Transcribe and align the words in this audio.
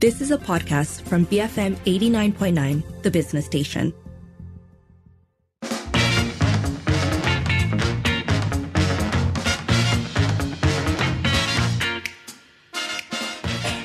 This 0.00 0.22
is 0.22 0.30
a 0.30 0.38
podcast 0.38 1.02
from 1.02 1.26
BFM 1.26 1.76
89.9, 1.84 3.02
the 3.02 3.10
business 3.10 3.44
station. 3.44 3.92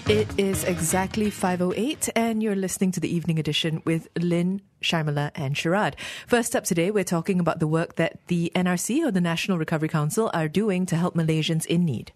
It 0.08 0.30
is 0.38 0.64
exactly 0.64 1.30
5.08 1.30 2.10
and 2.16 2.42
you're 2.42 2.56
listening 2.56 2.94
to 2.94 3.02
the 3.02 3.14
evening 3.14 3.38
edition 3.38 3.82
with 3.84 4.08
Lynn, 4.18 4.62
Sharmila 4.86 5.32
and 5.36 5.56
Sharad. 5.56 5.96
First 6.28 6.56
up 6.56 6.64
today, 6.64 6.92
we're 6.92 7.04
talking 7.04 7.40
about 7.40 7.60
the 7.60 7.68
work 7.68 7.96
that 7.96 8.20
the 8.28 8.52
NRC 8.56 9.06
or 9.06 9.12
the 9.12 9.22
National 9.22 9.58
Recovery 9.58 9.90
Council 9.90 10.30
are 10.34 10.48
doing 10.48 10.86
to 10.86 10.96
help 10.96 11.16
Malaysians 11.16 11.66
in 11.66 11.84
need. 11.84 12.12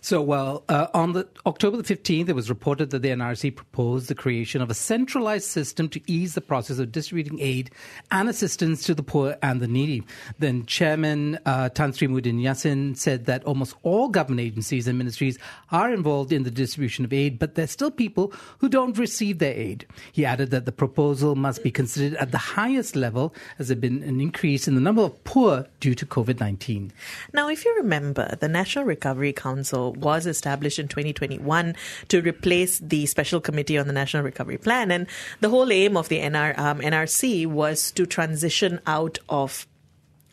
So, 0.00 0.20
well, 0.20 0.64
uh, 0.68 0.88
on 0.94 1.12
the 1.12 1.28
October 1.46 1.76
the 1.76 1.82
15th, 1.82 2.28
it 2.28 2.34
was 2.34 2.48
reported 2.48 2.90
that 2.90 3.02
the 3.02 3.08
NRC 3.08 3.54
proposed 3.54 4.08
the 4.08 4.14
creation 4.14 4.60
of 4.60 4.70
a 4.70 4.74
centralized 4.74 5.46
system 5.46 5.88
to 5.90 6.00
ease 6.06 6.34
the 6.34 6.40
process 6.40 6.78
of 6.78 6.92
distributing 6.92 7.40
aid 7.40 7.70
and 8.10 8.28
assistance 8.28 8.82
to 8.84 8.94
the 8.94 9.02
poor 9.02 9.36
and 9.42 9.60
the 9.60 9.68
needy. 9.68 10.02
Then 10.38 10.66
Chairman 10.66 11.38
uh, 11.46 11.68
Tan 11.70 11.92
Sri 11.92 12.08
Muhyiddin 12.08 12.40
Yassin 12.40 12.96
said 12.96 13.26
that 13.26 13.44
almost 13.44 13.74
all 13.82 14.08
government 14.08 14.40
agencies 14.40 14.86
and 14.86 14.98
ministries 14.98 15.38
are 15.70 15.92
involved 15.92 16.32
in 16.32 16.42
the 16.42 16.50
distribution 16.50 17.04
of 17.04 17.12
aid, 17.12 17.38
but 17.38 17.54
there's 17.54 17.70
still 17.70 17.90
people 17.90 18.32
who 18.58 18.68
don't 18.68 18.98
receive 18.98 19.38
their 19.38 19.54
aid. 19.54 19.86
He 20.12 20.24
added 20.24 20.50
that 20.50 20.66
the 20.66 20.72
proposal 20.72 21.34
must 21.34 21.62
be 21.62 21.70
considered 21.70 22.13
at 22.16 22.32
the 22.32 22.38
highest 22.38 22.96
level 22.96 23.34
as 23.58 23.68
there 23.68 23.76
has 23.76 23.80
been 23.80 24.02
an 24.02 24.20
increase 24.20 24.66
in 24.68 24.74
the 24.74 24.80
number 24.80 25.02
of 25.02 25.24
poor 25.24 25.66
due 25.80 25.94
to 25.94 26.06
COVID 26.06 26.40
19. 26.40 26.92
Now, 27.32 27.48
if 27.48 27.64
you 27.64 27.74
remember, 27.76 28.36
the 28.40 28.48
National 28.48 28.84
Recovery 28.84 29.32
Council 29.32 29.92
was 29.94 30.26
established 30.26 30.78
in 30.78 30.88
2021 30.88 31.74
to 32.08 32.20
replace 32.20 32.78
the 32.78 33.06
Special 33.06 33.40
Committee 33.40 33.78
on 33.78 33.86
the 33.86 33.92
National 33.92 34.22
Recovery 34.22 34.58
Plan. 34.58 34.90
And 34.90 35.06
the 35.40 35.48
whole 35.48 35.70
aim 35.72 35.96
of 35.96 36.08
the 36.08 36.20
NR, 36.20 36.58
um, 36.58 36.80
NRC 36.80 37.46
was 37.46 37.90
to 37.92 38.06
transition 38.06 38.80
out 38.86 39.18
of 39.28 39.66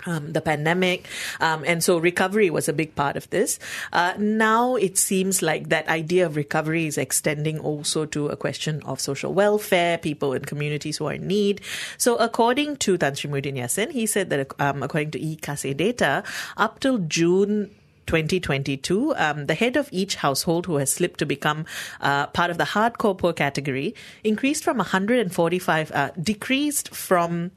um, 0.06 0.34
the 0.34 0.42
pandemic. 0.42 1.08
Um, 1.40 1.64
and 1.66 1.84
so 1.84 1.98
recovery 1.98 2.50
was 2.50 2.68
a 2.68 2.74
big 2.74 2.96
part 2.96 3.16
of 3.16 3.30
this. 3.30 3.60
Uh, 3.94 4.14
now 4.18 4.76
it 4.76 4.98
seems 4.98 5.42
like 5.42 5.70
that 5.70 5.88
idea 5.88 6.26
of 6.26 6.36
recovery 6.36 6.88
is 6.88 6.98
extending 6.98 7.60
also 7.60 8.06
to 8.06 8.28
a 8.28 8.36
question 8.36 8.82
of 8.84 9.00
social 9.00 9.34
welfare, 9.34 9.98
people 9.98 10.34
in 10.34 10.46
communities 10.46 10.98
who 10.98 11.08
are 11.08 11.14
in 11.14 11.28
need. 11.28 11.62
So 11.98 12.16
according 12.18 12.78
to 12.78 12.98
Tan 12.98 13.16
Sri 13.16 13.30
Yassin, 13.32 13.92
he 13.92 14.06
said 14.06 14.30
that 14.30 14.52
um, 14.60 14.84
according 14.84 15.12
to 15.12 15.20
eKasih 15.20 15.76
data, 15.76 16.24
up 16.58 16.80
till 16.80 17.00
June 17.00 17.70
2022, 18.08 19.16
um, 19.16 19.46
the 19.46 19.54
head 19.54 19.76
of 19.78 19.90
each 19.92 20.16
household 20.16 20.66
who 20.66 20.76
has 20.76 20.92
slipped 20.92 21.20
to 21.20 21.26
become 21.26 21.66
uh, 22.00 22.28
part 22.28 22.52
of 22.52 22.58
the 22.58 22.66
hardcore 22.66 23.18
poor 23.18 23.34
category 23.34 23.96
increased 24.24 24.64
from 24.64 24.78
145, 24.78 25.92
uh, 25.92 26.12
decreased 26.22 26.94
from, 26.94 27.52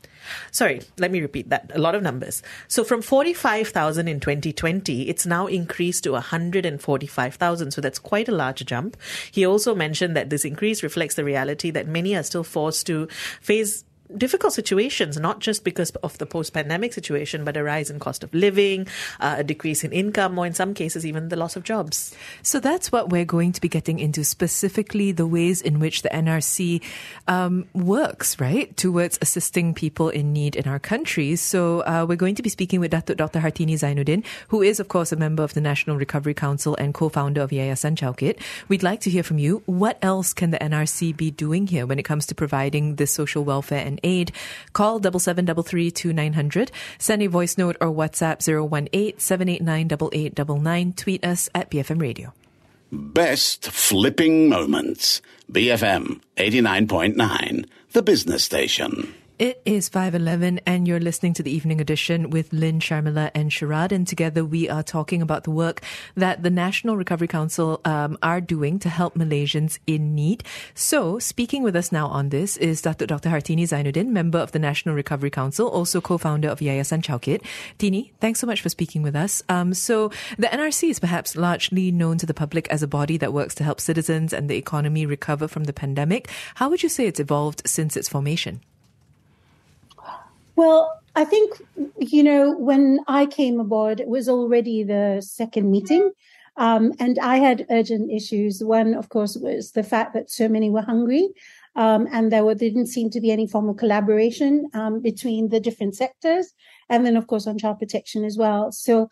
sorry, 0.51 0.83
let 0.99 1.11
me 1.11 1.21
repeat 1.21 1.51
that, 1.51 1.71
a 1.75 1.79
lot 1.79 1.95
of 1.95 2.03
numbers. 2.03 2.43
So 2.69 2.85
from 2.85 3.03
45,000 3.03 4.09
in 4.09 4.21
2020, 4.21 5.09
it's 5.09 5.27
now 5.27 5.47
increased 5.47 6.05
to 6.05 6.13
145,000. 6.13 7.71
So 7.71 7.81
that's 7.81 7.99
quite 7.99 8.29
a 8.29 8.33
large 8.33 8.65
jump. 8.65 8.97
He 9.31 9.45
also 9.45 9.75
mentioned 9.75 10.17
that 10.17 10.31
this 10.31 10.45
increase 10.45 10.83
reflects 10.83 11.15
the 11.15 11.25
reality 11.25 11.71
that 11.71 11.87
many 11.87 12.15
are 12.15 12.23
still 12.23 12.45
forced 12.45 12.87
to 12.87 13.09
face 13.41 13.85
difficult 14.17 14.53
situations, 14.53 15.19
not 15.19 15.41
just 15.41 15.65
because 15.65 15.91
of 16.03 16.19
the 16.19 16.27
post 16.27 16.53
pandemic 16.53 16.93
situation, 16.93 17.45
but 17.45 17.57
a 17.57 17.63
rise 17.63 17.91
in 17.91 17.99
cost 17.99 18.25
of 18.25 18.33
living, 18.35 18.87
uh, 19.21 19.37
a 19.39 19.45
decrease 19.45 19.85
in 19.85 19.93
income, 19.93 20.39
or 20.39 20.47
in 20.47 20.55
some 20.55 20.75
cases, 20.75 21.05
even 21.05 21.29
the 21.29 21.37
loss 21.37 21.57
of 21.57 21.65
jobs. 21.65 22.15
So 22.43 22.61
that's 22.61 22.93
what 22.93 23.11
we're 23.11 23.25
going 23.25 23.53
to 23.53 23.61
be 23.61 23.69
getting 23.69 23.99
into 23.99 24.25
specifically 24.25 25.13
the 25.13 25.27
ways 25.27 25.61
in 25.61 25.79
which 25.79 26.03
the 26.03 26.09
NRC 26.11 26.83
um, 27.29 27.67
works, 27.75 28.41
right, 28.41 28.75
towards 28.77 29.19
assisting 29.21 29.75
people 29.75 30.09
in 30.09 30.33
need 30.33 30.57
in 30.57 30.69
our 30.69 30.79
country. 30.79 31.37
So 31.37 31.81
uh, 31.81 32.07
we're 32.09 32.17
going 32.17 32.35
to 32.37 32.43
be 32.43 32.51
speaking 32.51 32.81
with 32.81 32.93
Datuk 32.93 33.17
Dr. 33.17 33.41
Hartini 33.41 33.75
Zainuddin, 33.75 34.25
who 34.49 34.63
is, 34.63 34.81
of 34.81 34.89
course, 34.89 35.13
a 35.13 35.17
member 35.17 35.43
of 35.43 35.55
the 35.55 35.61
National 35.61 35.97
Recovery 35.97 36.35
Council 36.35 36.77
and 36.77 36.95
co 36.95 37.09
founder 37.09 37.41
of 37.41 37.51
Yayasan 37.51 37.97
Chowkit. 37.97 38.41
We'd 38.69 38.83
like 38.83 39.01
to 39.01 39.11
hear 39.11 39.23
from 39.23 39.39
you. 39.39 39.63
What 39.67 39.99
else 40.03 40.33
can 40.33 40.51
the 40.51 40.59
NRC 40.59 41.17
be 41.17 41.31
doing 41.31 41.67
here 41.67 41.87
when 41.87 41.99
it 41.99 42.05
comes 42.05 42.27
to 42.27 42.35
providing 42.35 42.97
this 42.97 43.13
social 43.13 43.45
welfare 43.45 43.85
and 43.85 44.01
aid, 44.05 44.31
call 44.73 45.01
7733 45.03 45.91
Send 46.99 47.23
a 47.23 47.27
voice 47.27 47.59
note 47.59 47.77
or 47.81 47.89
WhatsApp 47.89 48.41
018 48.93 49.19
789 49.19 50.93
Tweet 50.95 51.25
us 51.25 51.49
at 51.55 51.71
BFM 51.71 52.01
Radio. 52.01 52.33
Best 52.93 53.71
flipping 53.71 54.49
moments. 54.49 55.21
BFM 55.51 56.21
89.9, 56.37 57.67
the 57.93 58.03
business 58.03 58.45
station. 58.45 59.15
It 59.37 59.61
is 59.65 59.91
5.11 59.91 60.61
and 60.65 60.87
you're 60.87 61.01
listening 61.01 61.35
to 61.35 61.43
the 61.43 61.51
evening 61.51 61.81
edition 61.81 62.31
with 62.31 62.53
Lynn, 62.53 62.79
Sharmila 62.79 63.33
and 63.35 63.51
Sharad. 63.51 63.91
And 63.91 64.07
together 64.07 64.45
we 64.45 64.71
are 64.71 64.85
talking 64.85 65.21
about 65.21 65.43
the 65.43 65.51
work 65.51 65.83
that 66.15 66.45
the 66.45 66.51
National 66.51 66.97
Recovery 66.97 67.27
Council 67.27 67.81
um, 67.85 68.17
are 68.23 68.41
doing 68.41 68.79
to 68.79 68.89
help 68.89 69.17
Malaysians 69.17 69.81
in 69.89 70.15
need. 70.15 70.45
So 70.75 71.19
speaking 71.19 71.65
with 71.65 71.75
us 71.75 71.91
now 71.91 72.07
on 72.07 72.29
this 72.29 72.57
is 72.59 72.81
Datuk 72.81 73.09
Dr. 73.09 73.29
Hartini 73.29 73.65
Zainuddin, 73.65 74.11
member 74.11 74.39
of 74.39 74.53
the 74.53 74.61
National 74.61 74.95
Recovery 74.95 75.31
Council, 75.31 75.67
also 75.67 76.01
co-founder 76.01 76.49
of 76.49 76.61
Yayasan 76.61 77.03
Chowkit. 77.03 77.45
Tini, 77.77 78.13
thanks 78.21 78.39
so 78.39 78.47
much 78.47 78.61
for 78.61 78.69
speaking 78.69 79.03
with 79.03 79.17
us. 79.17 79.43
Um, 79.49 79.75
so 79.75 80.13
the 80.39 80.47
NRC 80.47 80.91
is 80.91 81.01
perhaps 81.01 81.35
largely 81.35 81.91
known 81.91 82.19
to 82.19 82.27
the 82.27 82.35
public 82.35 82.69
as 82.69 82.85
a 82.85 82.87
body 82.87 83.17
that 83.17 83.33
works 83.33 83.57
to 83.57 83.65
help 83.65 83.81
citizens 83.81 84.33
and 84.33 84.49
the 84.49 84.57
economy 84.57 85.07
recover 85.07 85.49
from 85.49 85.65
the 85.65 85.73
pandemic. 85.73 86.31
How 86.55 86.69
would 86.69 86.85
you 86.85 86.89
say 86.89 87.09
it's 87.09 87.19
evolved 87.19 87.63
since 87.67 87.97
its 87.97 88.09
formation? 88.09 88.61
Well, 90.57 91.01
I 91.17 91.25
think, 91.25 91.63
you 91.99 92.23
know, 92.23 92.57
when 92.57 93.01
I 93.07 93.27
came 93.27 93.61
aboard, 93.61 94.01
it 94.01 94.09
was 94.09 94.29
already 94.29 94.83
the 94.83 95.23
second 95.25 95.71
meeting. 95.71 96.11
Um, 96.57 96.93
and 97.01 97.19
I 97.19 97.39
had 97.39 97.67
urgent 97.71 98.13
issues. 98.13 98.63
One, 98.63 98.95
of 98.95 99.09
course, 99.09 99.37
was 99.37 99.73
the 99.73 99.83
fact 99.83 100.15
that 100.15 100.31
so 100.31 100.49
many 100.49 100.71
were 100.71 100.83
hungry. 100.83 101.31
Um, 101.77 102.07
and 102.13 102.31
there, 102.31 102.45
were, 102.45 102.55
didn't 102.55 102.87
seem 102.87 103.11
to 103.11 103.21
be 103.21 103.33
any 103.33 103.49
formal 103.49 103.75
collaboration 103.75 104.69
um, 104.75 105.01
between 105.01 105.49
the 105.49 105.59
different 105.59 105.97
sectors. 105.97 106.55
And 106.89 107.05
then, 107.05 107.17
of 107.17 107.27
course, 107.27 107.49
on 107.49 107.59
child 107.59 107.81
protection 107.81 108.25
as 108.25 108.39
well. 108.39 108.71
So, 108.71 109.09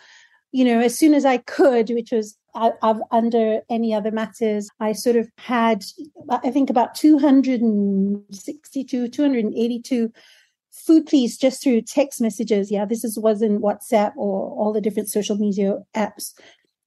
you 0.52 0.64
know, 0.64 0.78
as 0.78 0.97
soon 0.97 1.14
as 1.14 1.25
I 1.25 1.38
could, 1.38 1.91
which 1.91 2.12
was 2.12 2.38
I, 2.54 2.70
I've, 2.82 3.02
under 3.10 3.62
any 3.69 3.92
other 3.94 4.12
matters, 4.12 4.70
I 4.78 4.92
sort 4.92 5.16
of 5.16 5.28
had, 5.38 5.82
I 6.31 6.50
think, 6.50 6.70
about 6.70 6.94
262, 6.94 9.08
282 9.08 10.12
food 10.72 11.06
please 11.06 11.37
just 11.37 11.62
through 11.62 11.83
text 11.83 12.21
messages. 12.21 12.71
Yeah, 12.71 12.84
this 12.84 13.05
is 13.05 13.19
wasn't 13.19 13.62
WhatsApp 13.62 14.12
or 14.16 14.50
all 14.50 14.72
the 14.72 14.81
different 14.81 15.10
social 15.10 15.37
media 15.37 15.78
apps. 15.94 16.33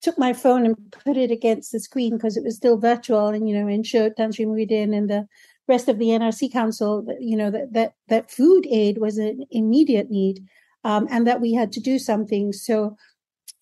Took 0.02 0.18
my 0.18 0.34
phone 0.34 0.66
and 0.66 0.76
put 0.92 1.18
it 1.18 1.32
against 1.32 1.72
the 1.72 1.80
screen 1.80 2.16
because 2.18 2.38
it 2.38 2.44
was 2.44 2.56
still 2.56 2.78
virtual, 2.78 3.30
and 3.30 3.48
you 3.48 3.58
know, 3.58 3.68
and 3.68 3.86
showed 3.86 4.18
Tan 4.18 4.32
Sri 4.32 4.46
Muhyiddin 4.46 4.96
and 4.96 5.10
the 5.10 5.28
rest 5.68 5.88
of 5.88 5.98
the 5.98 6.08
NRC 6.08 6.52
Council 6.52 7.02
that 7.04 7.22
you 7.22 7.38
know 7.38 7.50
that 7.52 7.74
that 7.74 7.94
that 8.10 8.32
food 8.32 8.68
aid 8.70 8.98
was 8.98 9.18
an 9.18 9.46
immediate 9.52 10.10
need, 10.12 10.44
um, 10.84 11.08
and 11.10 11.26
that 11.28 11.42
we 11.42 11.54
had 11.54 11.72
to 11.74 11.80
do 11.80 11.98
something. 11.98 12.54
So 12.54 12.98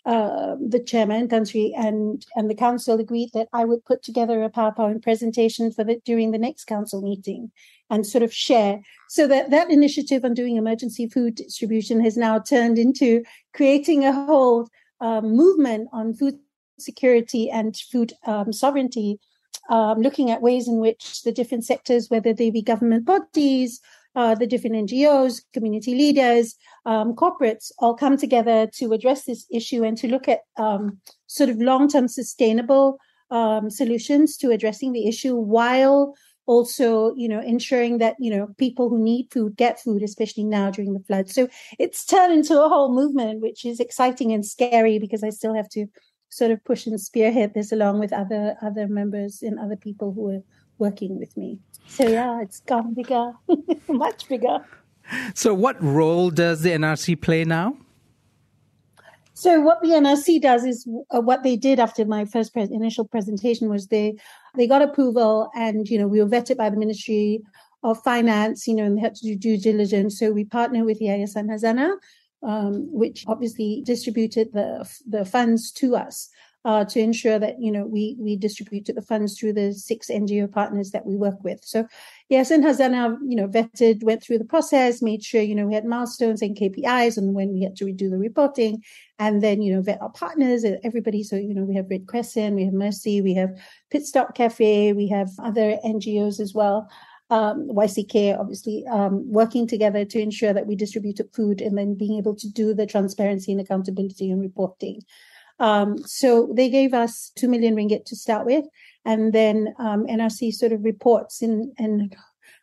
uh, 0.06 0.56
the 0.60 0.84
chairman, 0.84 1.30
Tan 1.30 1.46
Sri, 1.46 1.74
and 1.78 2.26
and 2.36 2.50
the 2.50 2.56
council 2.56 3.00
agreed 3.00 3.30
that 3.34 3.48
I 3.54 3.64
would 3.64 3.86
put 3.86 4.04
together 4.04 4.44
a 4.44 4.50
PowerPoint 4.50 5.02
presentation 5.02 5.72
for 5.72 5.84
the 5.84 6.02
during 6.04 6.32
the 6.32 6.38
next 6.38 6.66
council 6.66 7.02
meeting 7.02 7.52
and 7.94 8.06
sort 8.06 8.24
of 8.24 8.34
share. 8.34 8.80
So 9.10 9.28
that 9.28 9.52
that 9.52 9.70
initiative 9.70 10.26
on 10.26 10.34
doing 10.34 10.58
emergency 10.58 11.08
food 11.08 11.36
distribution 11.36 12.04
has 12.04 12.18
now 12.18 12.40
turned 12.40 12.78
into 12.78 13.24
creating 13.54 14.06
a 14.06 14.14
whole 14.14 14.68
um, 15.00 15.36
movement 15.36 15.90
on 15.94 16.14
food 16.14 16.36
security 16.80 17.50
and 17.50 17.76
food 17.92 18.14
um, 18.26 18.52
sovereignty, 18.52 19.20
um, 19.70 20.02
looking 20.02 20.32
at 20.32 20.42
ways 20.42 20.68
in 20.68 20.78
which 20.80 21.24
the 21.24 21.32
different 21.32 21.66
sectors, 21.66 22.10
whether 22.10 22.34
they 22.34 22.50
be 22.50 22.62
government 22.62 23.06
bodies 23.06 23.80
uh, 24.16 24.36
the 24.36 24.48
different 24.48 24.76
NGOs, 24.76 25.42
community 25.54 25.96
leaders, 25.96 26.56
um, 26.86 27.16
corporates 27.16 27.72
all 27.80 27.96
come 27.96 28.18
together 28.18 28.68
to 28.76 28.94
address 28.94 29.26
this 29.26 29.46
issue 29.52 29.84
and 29.84 29.98
to 29.98 30.08
look 30.08 30.28
at 30.28 30.42
um, 30.58 31.00
sort 31.28 31.50
of 31.50 31.58
long 31.58 31.88
term 31.88 32.08
sustainable 32.08 32.98
um, 33.32 33.70
solutions 33.70 34.38
to 34.38 34.52
addressing 34.52 34.94
the 34.94 35.08
issue 35.08 35.36
while 35.36 36.14
also 36.46 37.14
you 37.16 37.28
know 37.28 37.40
ensuring 37.42 37.98
that 38.00 38.16
you 38.20 38.30
know 38.36 38.48
people 38.58 38.90
who 38.90 39.00
need 39.00 39.28
food 39.32 39.56
get 39.56 39.80
food 39.80 40.04
especially 40.04 40.44
now 40.44 40.70
during 40.70 40.94
the 40.94 41.00
flood 41.00 41.30
so 41.30 41.48
it's 41.80 42.06
turned 42.06 42.34
into 42.34 42.62
a 42.62 42.68
whole 42.68 42.94
movement 42.94 43.42
which 43.42 43.64
is 43.66 43.80
exciting 43.80 44.32
and 44.34 44.46
scary 44.46 45.00
because 45.00 45.24
i 45.24 45.30
still 45.30 45.54
have 45.54 45.70
to 45.70 45.86
sort 46.30 46.52
of 46.52 46.64
push 46.66 46.86
and 46.86 47.00
spearhead 47.00 47.54
this 47.54 47.72
along 47.72 48.00
with 48.00 48.12
other 48.12 48.56
other 48.62 48.88
members 48.88 49.42
and 49.42 49.58
other 49.58 49.78
people 49.78 50.12
who 50.12 50.36
are 50.36 50.44
working 50.80 51.18
with 51.18 51.36
me 51.38 51.60
so 51.88 52.08
yeah, 52.08 52.42
it's 52.42 52.62
gone 52.62 52.94
bigger, 52.94 53.34
much 53.88 54.28
bigger. 54.28 54.66
So, 55.36 55.54
what 55.54 55.82
role 55.84 56.30
does 56.30 56.62
the 56.62 56.72
NRC 56.72 57.22
play 57.22 57.44
now? 57.44 57.76
So, 59.36 59.60
what 59.62 59.82
the 59.82 59.90
NRC 59.90 60.42
does 60.42 60.64
is 60.64 60.88
uh, 61.10 61.22
what 61.22 61.44
they 61.44 61.56
did 61.56 61.80
after 61.80 62.06
my 62.06 62.26
first 62.26 62.56
initial 62.56 63.06
presentation 63.06 63.70
was 63.70 63.88
they 63.88 64.16
they 64.56 64.68
got 64.68 64.82
approval 64.84 65.50
and, 65.56 65.88
you 65.90 65.98
know, 65.98 66.08
we 66.08 66.22
were 66.22 66.30
vetted 66.30 66.58
by 66.58 66.70
the 66.70 66.78
Ministry 66.78 67.42
of 67.82 68.02
Finance, 68.04 68.68
you 68.68 68.76
know, 68.76 68.84
and 68.84 68.98
they 68.98 69.02
had 69.02 69.16
to 69.16 69.26
do 69.26 69.36
due 69.36 69.58
diligence. 69.58 70.20
So 70.20 70.32
we 70.32 70.46
partner 70.46 70.86
with 70.86 71.00
the 71.00 71.06
Yayasan 71.06 71.50
Hazana, 71.50 71.96
um, 72.44 72.88
which 72.92 73.26
obviously 73.28 73.82
distributed 73.86 74.54
the 74.54 74.90
the 75.08 75.26
funds 75.26 75.72
to 75.74 75.96
us 75.96 76.30
uh, 76.66 76.86
to 76.86 77.00
ensure 77.00 77.40
that 77.40 77.60
you 77.60 77.72
know 77.72 77.86
we 77.86 78.16
we 78.20 78.36
distributed 78.36 78.96
the 78.96 79.02
funds 79.02 79.38
through 79.38 79.54
the 79.54 79.74
six 79.74 80.10
NGO 80.10 80.52
partners 80.52 80.92
that 80.92 81.06
we 81.06 81.16
work 81.16 81.44
with. 81.44 81.60
So 81.64 81.88
yes 82.30 82.52
Yayasan 82.52 82.64
Hazana, 82.64 83.18
you 83.28 83.36
know, 83.36 83.48
vetted, 83.48 84.04
went 84.04 84.24
through 84.24 84.38
the 84.38 84.46
process, 84.46 85.02
made 85.02 85.24
sure 85.24 85.42
you 85.42 85.56
know 85.56 85.66
we 85.66 85.74
had 85.74 85.86
milestones 85.86 86.42
and 86.42 86.56
KPIs, 86.56 87.18
and 87.18 87.34
when 87.34 87.54
we 87.54 87.64
had 87.64 87.76
to 87.78 87.86
redo 87.86 88.10
the 88.10 88.18
reporting, 88.18 88.84
and 89.20 89.42
then 89.42 89.62
you 89.62 89.74
know 89.74 89.82
vet 89.82 90.02
our 90.02 90.12
partners, 90.12 90.66
everybody. 90.84 91.24
So 91.24 91.36
you 91.36 91.54
know 91.54 91.64
we 91.64 91.76
have 91.76 91.90
Red 91.90 92.08
Crescent, 92.08 92.56
we 92.56 92.66
have 92.66 92.74
Mercy, 92.74 93.22
we 93.22 93.34
have 93.34 93.58
Pit 93.92 94.06
Stop 94.06 94.36
Cafe, 94.36 94.94
we 94.94 95.08
have 95.10 95.30
other 95.40 95.78
NGOs 95.86 96.40
as 96.40 96.54
well 96.54 96.90
um, 97.30 97.68
YCK, 97.70 98.38
obviously, 98.40 98.86
um, 98.92 99.24
working 99.32 99.68
together 99.68 100.06
to 100.06 100.20
ensure 100.20 100.54
that 100.54 100.68
we 100.68 100.76
distributed 100.76 101.34
food 101.34 101.62
and 101.62 101.78
then 101.78 101.96
being 101.96 102.18
able 102.18 102.36
to 102.36 102.48
do 102.48 102.74
the 102.74 102.86
transparency 102.86 103.52
and 103.52 103.60
accountability 103.60 104.30
and 104.30 104.42
reporting. 104.42 105.02
Um, 105.64 105.98
so 106.00 106.52
they 106.54 106.70
gave 106.70 106.94
us 106.94 107.32
2 107.38 107.48
million 107.48 107.74
ringgit 107.74 108.04
to 108.08 108.18
start 108.18 108.46
with. 108.46 108.66
And 109.06 109.32
then 109.32 109.74
um, 109.80 110.06
NRC 110.08 110.52
sort 110.52 110.74
of 110.74 110.84
reports 110.84 111.42
and, 111.42 111.72
and 111.78 112.14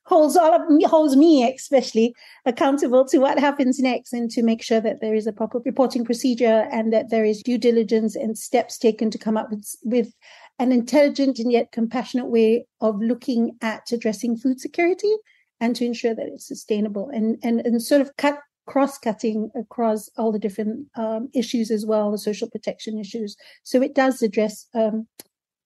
holds 0.04 0.36
all 0.36 0.52
of 0.52 0.68
me, 0.68 0.84
holds 0.84 1.16
me 1.16 1.50
especially 1.50 2.14
accountable 2.44 3.06
to 3.06 3.18
what 3.18 3.38
happens 3.38 3.78
next 3.78 4.12
and 4.12 4.30
to 4.32 4.42
make 4.42 4.62
sure 4.62 4.82
that 4.82 5.00
there 5.00 5.14
is 5.14 5.26
a 5.26 5.32
proper 5.32 5.60
reporting 5.64 6.04
procedure 6.04 6.68
and 6.70 6.92
that 6.92 7.08
there 7.08 7.24
is 7.24 7.42
due 7.42 7.56
diligence 7.56 8.16
and 8.16 8.36
steps 8.36 8.76
taken 8.76 9.10
to 9.10 9.18
come 9.18 9.38
up 9.38 9.50
with, 9.50 9.64
with 9.82 10.12
an 10.58 10.70
intelligent 10.70 11.38
and 11.38 11.50
yet 11.50 11.72
compassionate 11.72 12.26
way 12.26 12.66
of 12.82 13.00
looking 13.00 13.56
at 13.62 13.90
addressing 13.92 14.36
food 14.36 14.60
security 14.60 15.14
and 15.58 15.74
to 15.74 15.86
ensure 15.86 16.14
that 16.14 16.26
it's 16.26 16.46
sustainable 16.46 17.08
and, 17.08 17.38
and, 17.42 17.60
and 17.60 17.82
sort 17.82 18.02
of 18.02 18.14
cut 18.18 18.40
cross-cutting 18.70 19.50
across 19.56 20.08
all 20.16 20.30
the 20.30 20.38
different 20.38 20.86
um, 20.94 21.28
issues 21.34 21.72
as 21.72 21.84
well, 21.84 22.12
the 22.12 22.18
social 22.18 22.48
protection 22.48 22.98
issues. 22.98 23.36
So 23.64 23.82
it 23.82 23.96
does 23.96 24.22
address 24.22 24.66
um, 24.74 25.08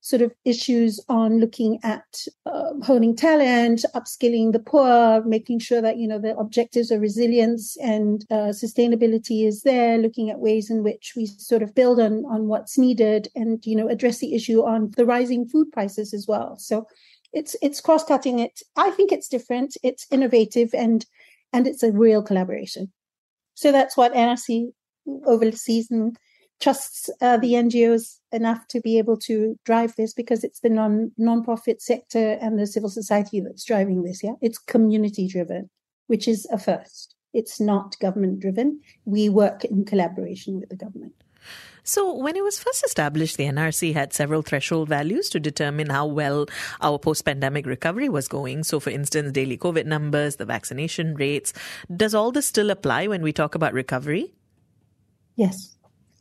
sort 0.00 0.22
of 0.22 0.32
issues 0.44 1.00
on 1.08 1.38
looking 1.38 1.78
at 1.82 2.26
uh, 2.46 2.72
honing 2.82 3.14
talent, 3.14 3.84
upskilling 3.94 4.52
the 4.52 4.58
poor, 4.58 5.22
making 5.24 5.58
sure 5.58 5.82
that 5.82 5.98
you 5.98 6.08
know 6.08 6.18
the 6.18 6.36
objectives 6.38 6.90
of 6.90 7.02
resilience 7.02 7.76
and 7.78 8.24
uh, 8.30 8.52
sustainability 8.64 9.46
is 9.46 9.62
there, 9.62 9.98
looking 9.98 10.30
at 10.30 10.40
ways 10.40 10.70
in 10.70 10.82
which 10.82 11.12
we 11.14 11.26
sort 11.26 11.62
of 11.62 11.74
build 11.74 12.00
on 12.00 12.24
on 12.24 12.48
what's 12.48 12.78
needed, 12.78 13.28
and 13.34 13.64
you 13.66 13.76
know 13.76 13.88
address 13.88 14.18
the 14.18 14.34
issue 14.34 14.62
on 14.62 14.92
the 14.96 15.04
rising 15.04 15.46
food 15.46 15.70
prices 15.72 16.14
as 16.14 16.26
well. 16.26 16.56
So 16.56 16.86
it's 17.34 17.54
it's 17.60 17.80
cross 17.82 18.04
cutting. 18.04 18.38
It 18.38 18.62
I 18.76 18.90
think 18.92 19.12
it's 19.12 19.28
different. 19.28 19.76
It's 19.82 20.06
innovative 20.10 20.70
and 20.72 21.04
and 21.54 21.66
it's 21.68 21.84
a 21.84 21.92
real 21.92 22.22
collaboration. 22.22 22.92
So 23.54 23.70
that's 23.72 23.96
what 23.96 24.12
NRC 24.12 24.72
oversees 25.24 25.90
and 25.90 26.16
trusts 26.60 27.08
uh, 27.20 27.36
the 27.36 27.52
NGOs 27.52 28.18
enough 28.32 28.66
to 28.68 28.80
be 28.80 28.98
able 28.98 29.16
to 29.18 29.56
drive 29.64 29.94
this 29.96 30.12
because 30.12 30.44
it's 30.44 30.60
the 30.60 30.68
non 30.68 31.12
non-profit 31.16 31.80
sector 31.80 32.32
and 32.40 32.58
the 32.58 32.66
civil 32.66 32.90
society 32.90 33.40
that's 33.40 33.64
driving 33.64 34.02
this. 34.02 34.22
Yeah, 34.22 34.34
it's 34.42 34.58
community 34.58 35.28
driven, 35.28 35.70
which 36.08 36.26
is 36.26 36.46
a 36.52 36.58
first. 36.58 37.14
It's 37.32 37.60
not 37.60 37.98
government 38.00 38.40
driven. 38.40 38.80
We 39.04 39.28
work 39.28 39.64
in 39.64 39.84
collaboration 39.84 40.60
with 40.60 40.68
the 40.68 40.76
government. 40.76 41.23
So, 41.86 42.14
when 42.14 42.34
it 42.34 42.42
was 42.42 42.58
first 42.58 42.82
established, 42.82 43.36
the 43.36 43.44
NRC 43.44 43.92
had 43.92 44.14
several 44.14 44.40
threshold 44.40 44.88
values 44.88 45.28
to 45.30 45.38
determine 45.38 45.90
how 45.90 46.06
well 46.06 46.46
our 46.80 46.98
post 46.98 47.26
pandemic 47.26 47.66
recovery 47.66 48.08
was 48.08 48.26
going. 48.26 48.64
So, 48.64 48.80
for 48.80 48.88
instance, 48.88 49.32
daily 49.32 49.58
COVID 49.58 49.84
numbers, 49.84 50.36
the 50.36 50.46
vaccination 50.46 51.14
rates. 51.14 51.52
Does 51.94 52.14
all 52.14 52.32
this 52.32 52.46
still 52.46 52.70
apply 52.70 53.06
when 53.06 53.20
we 53.20 53.34
talk 53.34 53.54
about 53.54 53.74
recovery? 53.74 54.32
Yes. 55.36 55.76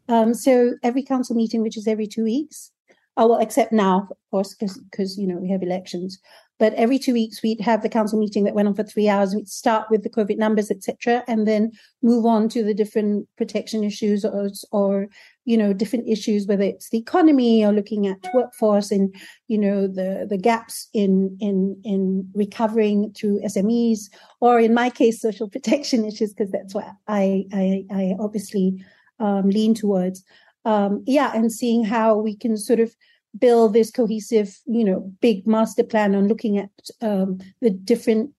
Um, 0.09 0.33
so 0.33 0.73
every 0.83 1.03
council 1.03 1.35
meeting, 1.35 1.61
which 1.61 1.77
is 1.77 1.87
every 1.87 2.07
two 2.07 2.25
weeks, 2.25 2.71
oh 3.15 3.27
well, 3.27 3.39
except 3.39 3.71
now, 3.71 4.09
of 4.11 4.17
course, 4.31 4.53
because 4.55 5.17
you 5.17 5.27
know 5.27 5.37
we 5.37 5.49
have 5.49 5.63
elections. 5.63 6.19
But 6.59 6.73
every 6.75 6.99
two 6.99 7.13
weeks, 7.13 7.41
we'd 7.41 7.61
have 7.61 7.81
the 7.81 7.89
council 7.89 8.19
meeting 8.19 8.43
that 8.43 8.53
went 8.53 8.67
on 8.67 8.75
for 8.75 8.83
three 8.83 9.09
hours. 9.09 9.33
We'd 9.33 9.49
start 9.49 9.87
with 9.89 10.03
the 10.03 10.09
COVID 10.09 10.37
numbers, 10.37 10.69
etc., 10.69 11.23
and 11.27 11.47
then 11.47 11.71
move 12.01 12.25
on 12.25 12.47
to 12.49 12.63
the 12.63 12.73
different 12.73 13.27
protection 13.37 13.83
issues 13.83 14.23
or, 14.23 14.49
or 14.71 15.07
you 15.45 15.57
know 15.57 15.73
different 15.73 16.07
issues, 16.07 16.45
whether 16.45 16.63
it's 16.63 16.89
the 16.89 16.99
economy 16.99 17.65
or 17.65 17.73
looking 17.73 18.07
at 18.07 18.17
workforce 18.33 18.91
and 18.91 19.13
you 19.47 19.57
know 19.57 19.87
the 19.87 20.27
the 20.29 20.37
gaps 20.37 20.89
in 20.93 21.35
in 21.39 21.79
in 21.83 22.29
recovering 22.35 23.11
through 23.13 23.41
SMEs, 23.41 24.09
or 24.39 24.59
in 24.59 24.73
my 24.73 24.89
case, 24.89 25.21
social 25.21 25.49
protection 25.55 26.05
issues, 26.05 26.33
because 26.33 26.51
that's 26.51 26.75
what 26.75 26.85
I 27.07 27.45
I, 27.51 27.85
I 27.91 28.15
obviously 28.19 28.83
um, 29.19 29.49
lean 29.49 29.73
towards. 29.73 30.23
Um, 30.65 31.03
yeah, 31.05 31.31
and 31.35 31.51
seeing 31.51 31.83
how 31.83 32.15
we 32.15 32.37
can 32.37 32.55
sort 32.55 32.79
of 32.79 32.95
build 33.37 33.73
this 33.73 33.91
cohesive, 33.91 34.59
you 34.65 34.83
know, 34.83 35.11
big 35.21 35.47
master 35.47 35.83
plan 35.83 36.15
on 36.15 36.27
looking 36.27 36.57
at 36.57 36.69
um, 37.01 37.39
the 37.61 37.69
different 37.69 38.31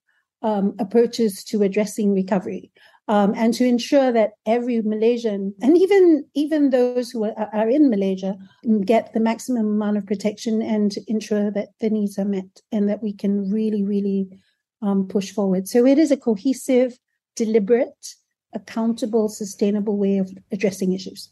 um, 0.43 0.75
approaches 0.79 1.43
to 1.45 1.63
addressing 1.63 2.13
recovery. 2.13 2.71
Um, 3.07 3.35
and 3.37 3.53
to 3.55 3.67
ensure 3.67 4.13
that 4.13 4.31
every 4.47 4.81
Malaysian 4.81 5.55
and 5.61 5.77
even 5.77 6.25
even 6.33 6.71
those 6.71 7.11
who 7.11 7.25
are, 7.25 7.51
are, 7.53 7.69
in 7.69 7.91
Malaysia 7.91 8.35
get 8.87 9.13
the 9.13 9.21
maximum 9.21 9.67
amount 9.67 9.99
of 9.99 10.07
protection 10.07 10.63
and 10.63 10.97
ensure 11.07 11.51
that 11.51 11.69
the 11.81 11.91
needs 11.91 12.19
are 12.19 12.25
met 12.25 12.63
and 12.73 12.89
that 12.89 13.03
we 13.03 13.13
can 13.13 13.51
really 13.51 13.85
really 13.85 14.31
um, 14.81 15.07
push 15.07 15.31
forward. 15.31 15.69
So 15.69 15.85
it 15.85 15.99
is 15.99 16.11
a 16.11 16.17
cohesive, 16.17 16.99
deliberate, 17.37 18.15
accountable, 18.55 19.29
sustainable 19.29 19.99
way 19.99 20.17
of 20.17 20.33
addressing 20.51 20.95
issues. 20.95 21.31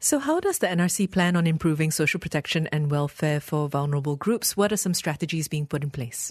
So, 0.00 0.20
how 0.20 0.38
does 0.38 0.58
the 0.58 0.68
NRC 0.68 1.10
plan 1.10 1.34
on 1.34 1.46
improving 1.46 1.90
social 1.90 2.20
protection 2.20 2.68
and 2.68 2.90
welfare 2.90 3.40
for 3.40 3.68
vulnerable 3.68 4.14
groups? 4.14 4.56
What 4.56 4.72
are 4.72 4.76
some 4.76 4.94
strategies 4.94 5.48
being 5.48 5.66
put 5.66 5.82
in 5.82 5.90
place? 5.90 6.30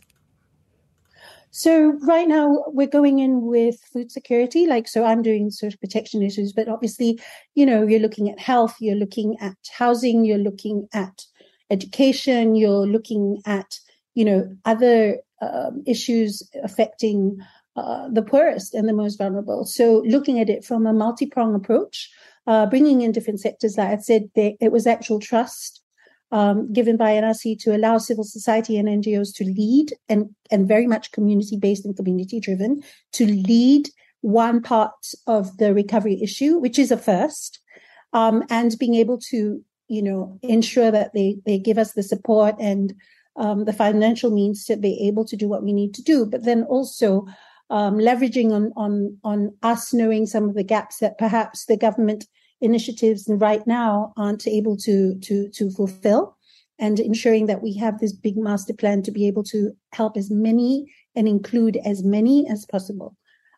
So 1.51 1.93
right 2.01 2.27
now 2.27 2.65
we're 2.67 2.87
going 2.87 3.19
in 3.19 3.41
with 3.41 3.79
food 3.91 4.11
security, 4.11 4.67
like 4.67 4.87
so 4.87 5.05
I'm 5.05 5.21
doing 5.21 5.49
social 5.49 5.79
protection 5.79 6.21
issues, 6.21 6.53
but 6.53 6.67
obviously, 6.67 7.19
you 7.55 7.65
know, 7.65 7.87
you're 7.87 8.01
looking 8.01 8.29
at 8.29 8.39
health, 8.39 8.75
you're 8.79 8.95
looking 8.95 9.37
at 9.39 9.55
housing, 9.75 10.25
you're 10.25 10.37
looking 10.37 10.87
at 10.93 11.23
education, 11.71 12.55
you're 12.55 12.85
looking 12.85 13.41
at, 13.45 13.79
you 14.13 14.25
know, 14.25 14.55
other 14.65 15.17
um, 15.41 15.83
issues 15.85 16.47
affecting 16.63 17.39
uh, 17.75 18.09
the 18.11 18.21
poorest 18.21 18.73
and 18.73 18.87
the 18.87 18.93
most 18.93 19.17
vulnerable. 19.17 19.65
So 19.65 20.03
looking 20.05 20.39
at 20.39 20.49
it 20.49 20.65
from 20.65 20.85
a 20.85 20.93
multi-pronged 20.93 21.55
approach, 21.55 22.11
uh, 22.47 22.65
bringing 22.65 23.01
in 23.01 23.11
different 23.11 23.41
sectors, 23.41 23.77
like 23.77 23.89
I 23.89 24.01
said, 24.01 24.29
they, 24.35 24.57
it 24.59 24.71
was 24.71 24.87
actual 24.87 25.19
trust 25.19 25.81
um, 26.31 26.71
given 26.71 26.97
by 26.97 27.11
NRC 27.11 27.59
to 27.59 27.75
allow 27.75 27.97
civil 27.97 28.23
society 28.23 28.77
and 28.77 28.87
NGOs 28.87 29.35
to 29.35 29.45
lead 29.45 29.93
and, 30.09 30.33
and 30.49 30.67
very 30.67 30.87
much 30.87 31.11
community-based 31.11 31.85
and 31.85 31.95
community-driven 31.95 32.83
to 33.13 33.25
lead 33.25 33.89
one 34.21 34.61
part 34.61 35.13
of 35.27 35.57
the 35.57 35.73
recovery 35.73 36.21
issue, 36.21 36.57
which 36.57 36.79
is 36.79 36.91
a 36.91 36.97
first, 36.97 37.59
um, 38.13 38.43
and 38.49 38.77
being 38.79 38.95
able 38.95 39.17
to, 39.29 39.61
you 39.87 40.01
know, 40.01 40.39
ensure 40.41 40.91
that 40.91 41.13
they, 41.13 41.37
they 41.45 41.59
give 41.59 41.77
us 41.77 41.93
the 41.93 42.03
support 42.03 42.55
and 42.59 42.93
um, 43.35 43.65
the 43.65 43.73
financial 43.73 44.31
means 44.31 44.65
to 44.65 44.75
be 44.75 45.07
able 45.07 45.23
to 45.25 45.35
do 45.35 45.47
what 45.47 45.63
we 45.63 45.71
need 45.71 45.93
to 45.93 46.01
do, 46.01 46.25
but 46.25 46.43
then 46.43 46.63
also 46.63 47.25
um, 47.69 47.97
leveraging 47.97 48.51
on 48.51 48.71
on 48.75 49.17
on 49.23 49.53
us 49.61 49.93
knowing 49.93 50.25
some 50.25 50.49
of 50.49 50.55
the 50.55 50.63
gaps 50.63 50.99
that 50.99 51.17
perhaps 51.17 51.65
the 51.65 51.77
government 51.77 52.25
initiatives 52.61 53.25
right 53.27 53.65
now 53.67 54.13
aren't 54.17 54.47
able 54.47 54.77
to 54.77 55.17
to 55.19 55.49
to 55.49 55.69
fulfill 55.71 56.37
and 56.79 56.99
ensuring 56.99 57.47
that 57.47 57.61
we 57.61 57.73
have 57.75 57.99
this 57.99 58.13
big 58.13 58.37
master 58.37 58.73
plan 58.73 59.01
to 59.03 59.11
be 59.11 59.27
able 59.27 59.43
to 59.43 59.71
help 59.93 60.15
as 60.15 60.29
many 60.29 60.85
and 61.15 61.27
include 61.27 61.77
as 61.85 62.03
many 62.03 62.47
as 62.47 62.65
possible. 62.65 63.15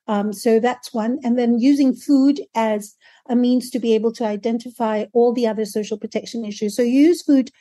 Um, 0.08 0.34
so 0.34 0.60
that's 0.60 0.94
one. 0.94 1.20
And 1.24 1.38
then 1.38 1.60
using 1.60 1.94
food 1.94 2.42
as 2.56 2.96
a 3.30 3.36
means 3.36 3.70
to 3.70 3.80
be 3.80 3.94
able 3.94 4.12
to 4.14 4.26
identify 4.26 5.06
all 5.14 5.34
the 5.34 5.46
other 5.46 5.66
social 5.66 6.00
protection 6.00 6.46
issues. 6.46 6.76
So 6.76 6.82
use 6.82 7.22
food 7.22 7.52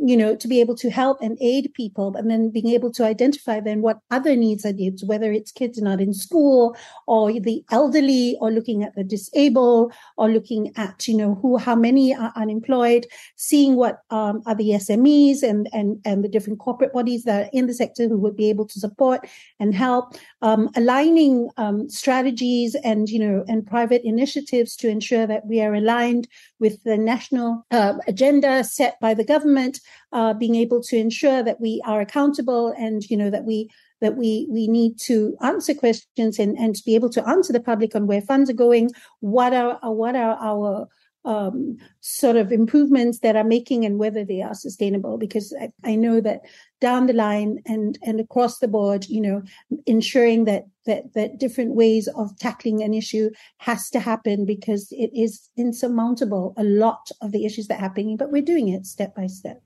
you 0.00 0.16
know, 0.16 0.36
to 0.36 0.46
be 0.46 0.60
able 0.60 0.76
to 0.76 0.90
help 0.90 1.18
and 1.20 1.36
aid 1.40 1.72
people, 1.74 2.14
and 2.16 2.30
then 2.30 2.50
being 2.50 2.68
able 2.68 2.92
to 2.92 3.04
identify 3.04 3.60
then 3.60 3.82
what 3.82 3.98
other 4.10 4.36
needs 4.36 4.64
are 4.64 4.72
needs, 4.72 5.04
whether 5.04 5.32
it's 5.32 5.50
kids 5.50 5.80
not 5.80 6.00
in 6.00 6.14
school 6.14 6.76
or 7.06 7.32
the 7.32 7.64
elderly 7.70 8.36
or 8.40 8.50
looking 8.50 8.84
at 8.84 8.94
the 8.94 9.02
disabled 9.02 9.92
or 10.16 10.28
looking 10.28 10.72
at, 10.76 11.08
you 11.08 11.16
know, 11.16 11.34
who, 11.36 11.56
how 11.56 11.74
many 11.74 12.14
are 12.14 12.32
unemployed, 12.36 13.06
seeing 13.36 13.76
what 13.76 14.02
um, 14.10 14.42
are 14.46 14.54
the 14.54 14.70
SMEs 14.70 15.42
and, 15.42 15.68
and, 15.72 16.00
and 16.04 16.22
the 16.22 16.28
different 16.28 16.58
corporate 16.60 16.92
bodies 16.92 17.24
that 17.24 17.46
are 17.46 17.50
in 17.52 17.66
the 17.66 17.74
sector 17.74 18.08
who 18.08 18.18
would 18.18 18.36
be 18.36 18.48
able 18.48 18.66
to 18.66 18.78
support 18.78 19.26
and 19.58 19.74
help, 19.74 20.14
um, 20.42 20.68
aligning 20.76 21.50
um, 21.56 21.88
strategies 21.88 22.76
and, 22.76 23.08
you 23.08 23.18
know, 23.18 23.44
and 23.48 23.66
private 23.66 24.02
initiatives 24.04 24.76
to 24.76 24.88
ensure 24.88 25.26
that 25.26 25.46
we 25.46 25.60
are 25.60 25.74
aligned 25.74 26.28
with 26.60 26.82
the 26.84 26.96
national 26.96 27.66
uh, 27.70 27.94
agenda 28.06 28.62
set 28.62 28.98
by 29.00 29.12
the 29.12 29.24
government 29.24 29.80
uh, 30.12 30.34
being 30.34 30.54
able 30.54 30.82
to 30.82 30.96
ensure 30.96 31.42
that 31.42 31.60
we 31.60 31.82
are 31.84 32.00
accountable 32.00 32.74
and, 32.78 33.02
you 33.10 33.16
know, 33.16 33.30
that 33.30 33.44
we 33.44 33.70
that 34.00 34.16
we 34.16 34.46
we 34.50 34.68
need 34.68 34.98
to 34.98 35.36
answer 35.40 35.74
questions 35.74 36.38
and, 36.38 36.56
and 36.56 36.76
to 36.76 36.84
be 36.84 36.94
able 36.94 37.10
to 37.10 37.28
answer 37.28 37.52
the 37.52 37.60
public 37.60 37.94
on 37.94 38.06
where 38.06 38.20
funds 38.20 38.48
are 38.48 38.54
going, 38.54 38.90
what 39.20 39.52
are 39.52 39.78
what 39.82 40.14
are 40.14 40.36
our 40.40 40.88
um, 41.24 41.76
sort 42.00 42.36
of 42.36 42.52
improvements 42.52 43.18
that 43.18 43.36
are 43.36 43.44
making 43.44 43.84
and 43.84 43.98
whether 43.98 44.24
they 44.24 44.40
are 44.40 44.54
sustainable. 44.54 45.18
Because 45.18 45.54
I, 45.60 45.70
I 45.84 45.94
know 45.94 46.20
that 46.20 46.42
down 46.80 47.06
the 47.06 47.12
line 47.12 47.58
and 47.66 47.98
and 48.02 48.20
across 48.20 48.58
the 48.58 48.68
board, 48.68 49.06
you 49.08 49.20
know, 49.20 49.42
ensuring 49.86 50.44
that 50.44 50.64
that 50.86 51.12
that 51.14 51.38
different 51.38 51.74
ways 51.74 52.08
of 52.08 52.36
tackling 52.38 52.82
an 52.82 52.94
issue 52.94 53.30
has 53.58 53.90
to 53.90 54.00
happen 54.00 54.44
because 54.44 54.88
it 54.92 55.10
is 55.12 55.50
insurmountable. 55.56 56.54
A 56.56 56.64
lot 56.64 57.10
of 57.20 57.32
the 57.32 57.44
issues 57.44 57.66
that 57.66 57.78
are 57.78 57.88
happening, 57.88 58.16
but 58.16 58.30
we're 58.30 58.42
doing 58.42 58.68
it 58.68 58.86
step 58.86 59.14
by 59.14 59.26
step. 59.26 59.60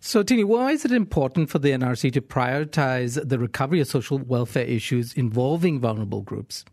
So, 0.00 0.22
Tini, 0.22 0.44
why 0.44 0.72
is 0.72 0.84
it 0.84 0.92
important 0.92 1.50
for 1.50 1.58
the 1.58 1.70
NRC 1.70 2.12
to 2.12 2.20
prioritize 2.20 3.26
the 3.28 3.38
recovery 3.38 3.80
of 3.80 3.88
social 3.88 4.18
welfare 4.18 4.64
issues 4.64 5.12
involving 5.14 5.80
vulnerable 5.80 6.22
groups? 6.22 6.64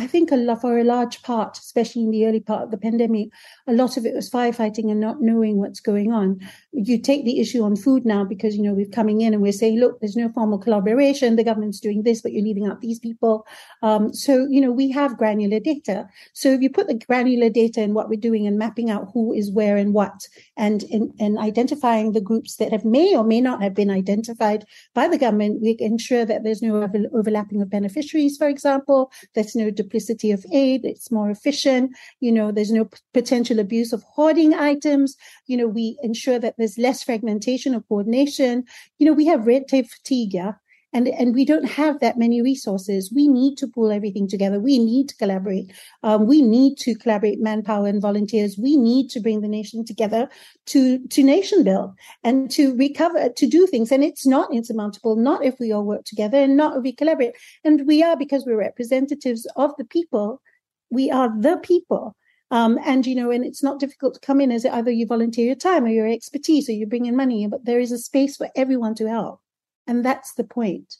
I 0.00 0.06
think 0.06 0.32
a 0.32 0.36
lot, 0.36 0.62
for 0.62 0.78
a 0.78 0.84
large 0.84 1.22
part, 1.22 1.58
especially 1.58 2.04
in 2.04 2.10
the 2.10 2.26
early 2.26 2.40
part 2.40 2.62
of 2.62 2.70
the 2.70 2.78
pandemic, 2.78 3.28
a 3.66 3.74
lot 3.74 3.98
of 3.98 4.06
it 4.06 4.14
was 4.14 4.30
firefighting 4.30 4.90
and 4.90 4.98
not 4.98 5.20
knowing 5.20 5.58
what's 5.58 5.78
going 5.78 6.10
on. 6.10 6.40
You 6.72 6.98
take 6.98 7.26
the 7.26 7.38
issue 7.38 7.62
on 7.62 7.76
food 7.76 8.06
now 8.06 8.24
because, 8.24 8.56
you 8.56 8.62
know, 8.62 8.72
we're 8.72 8.86
coming 8.86 9.20
in 9.20 9.34
and 9.34 9.42
we're 9.42 9.52
saying, 9.52 9.78
look, 9.78 10.00
there's 10.00 10.16
no 10.16 10.30
formal 10.30 10.56
collaboration. 10.58 11.36
The 11.36 11.44
government's 11.44 11.80
doing 11.80 12.02
this, 12.02 12.22
but 12.22 12.32
you're 12.32 12.42
leaving 12.42 12.66
out 12.66 12.80
these 12.80 12.98
people. 12.98 13.46
Um, 13.82 14.14
so, 14.14 14.46
you 14.48 14.62
know, 14.62 14.72
we 14.72 14.90
have 14.90 15.18
granular 15.18 15.60
data. 15.60 16.08
So 16.32 16.48
if 16.48 16.62
you 16.62 16.70
put 16.70 16.86
the 16.86 16.94
granular 16.94 17.50
data 17.50 17.82
in 17.82 17.92
what 17.92 18.08
we're 18.08 18.18
doing 18.18 18.46
and 18.46 18.58
mapping 18.58 18.88
out 18.88 19.10
who 19.12 19.34
is 19.34 19.52
where 19.52 19.76
and 19.76 19.92
what 19.92 20.28
and, 20.56 20.82
and, 20.84 21.12
and 21.20 21.38
identifying 21.38 22.12
the 22.12 22.22
groups 22.22 22.56
that 22.56 22.72
have 22.72 22.86
may 22.86 23.14
or 23.14 23.24
may 23.24 23.42
not 23.42 23.62
have 23.62 23.74
been 23.74 23.90
identified 23.90 24.64
by 24.94 25.08
the 25.08 25.18
government, 25.18 25.60
we 25.60 25.76
ensure 25.78 26.24
that 26.24 26.42
there's 26.42 26.62
no 26.62 26.88
overlapping 27.12 27.60
of 27.60 27.68
beneficiaries, 27.68 28.38
for 28.38 28.48
example, 28.48 29.12
there's 29.34 29.54
no 29.54 29.70
duplicity 29.90 30.30
of 30.30 30.44
aid. 30.52 30.84
It's 30.84 31.10
more 31.10 31.30
efficient. 31.30 31.96
You 32.20 32.32
know, 32.32 32.52
there's 32.52 32.70
no 32.70 32.84
p- 32.84 32.98
potential 33.12 33.58
abuse 33.58 33.92
of 33.92 34.02
hoarding 34.02 34.54
items. 34.54 35.16
You 35.46 35.56
know, 35.56 35.66
we 35.66 35.98
ensure 36.02 36.38
that 36.38 36.54
there's 36.56 36.78
less 36.78 37.02
fragmentation 37.02 37.74
or 37.74 37.80
coordination. 37.82 38.64
You 38.98 39.06
know, 39.06 39.12
we 39.12 39.26
have 39.26 39.46
red 39.46 39.68
tape 39.68 39.90
fatigue. 39.90 40.34
Yeah 40.34 40.52
and 40.92 41.08
and 41.08 41.34
we 41.34 41.44
don't 41.44 41.64
have 41.64 42.00
that 42.00 42.18
many 42.18 42.42
resources. 42.42 43.12
We 43.14 43.28
need 43.28 43.56
to 43.58 43.68
pull 43.68 43.90
everything 43.92 44.28
together. 44.28 44.58
We 44.58 44.78
need 44.78 45.08
to 45.10 45.16
collaborate. 45.16 45.72
Um, 46.02 46.26
we 46.26 46.42
need 46.42 46.76
to 46.78 46.94
collaborate 46.94 47.40
manpower 47.40 47.86
and 47.86 48.02
volunteers. 48.02 48.58
We 48.58 48.76
need 48.76 49.08
to 49.10 49.20
bring 49.20 49.40
the 49.40 49.48
nation 49.48 49.84
together 49.84 50.28
to 50.66 50.98
to 51.08 51.22
nation 51.22 51.62
build 51.62 51.94
and 52.24 52.50
to 52.52 52.74
recover 52.76 53.28
to 53.28 53.46
do 53.46 53.66
things. 53.66 53.92
And 53.92 54.02
it's 54.02 54.26
not 54.26 54.52
insurmountable. 54.52 55.16
Not 55.16 55.44
if 55.44 55.58
we 55.60 55.72
all 55.72 55.84
work 55.84 56.04
together 56.04 56.38
and 56.38 56.56
not 56.56 56.76
if 56.76 56.82
we 56.82 56.92
collaborate. 56.92 57.34
And 57.64 57.86
we 57.86 58.02
are 58.02 58.16
because 58.16 58.44
we're 58.44 58.56
representatives 58.56 59.46
of 59.56 59.72
the 59.78 59.84
people. 59.84 60.42
We 60.90 61.10
are 61.10 61.30
the 61.40 61.58
people. 61.58 62.16
Um, 62.52 62.80
and 62.84 63.06
you 63.06 63.14
know, 63.14 63.30
and 63.30 63.44
it's 63.44 63.62
not 63.62 63.78
difficult 63.78 64.14
to 64.14 64.20
come 64.20 64.40
in 64.40 64.50
as 64.50 64.66
either 64.66 64.90
you 64.90 65.06
volunteer 65.06 65.46
your 65.46 65.54
time 65.54 65.84
or 65.84 65.88
your 65.88 66.08
expertise 66.08 66.68
or 66.68 66.72
you 66.72 66.84
bring 66.84 67.06
in 67.06 67.14
money, 67.14 67.46
but 67.46 67.64
there 67.64 67.78
is 67.78 67.92
a 67.92 67.98
space 67.98 68.36
for 68.36 68.48
everyone 68.56 68.96
to 68.96 69.08
help. 69.08 69.40
And 69.86 70.04
that's 70.04 70.34
the 70.34 70.44
point. 70.44 70.96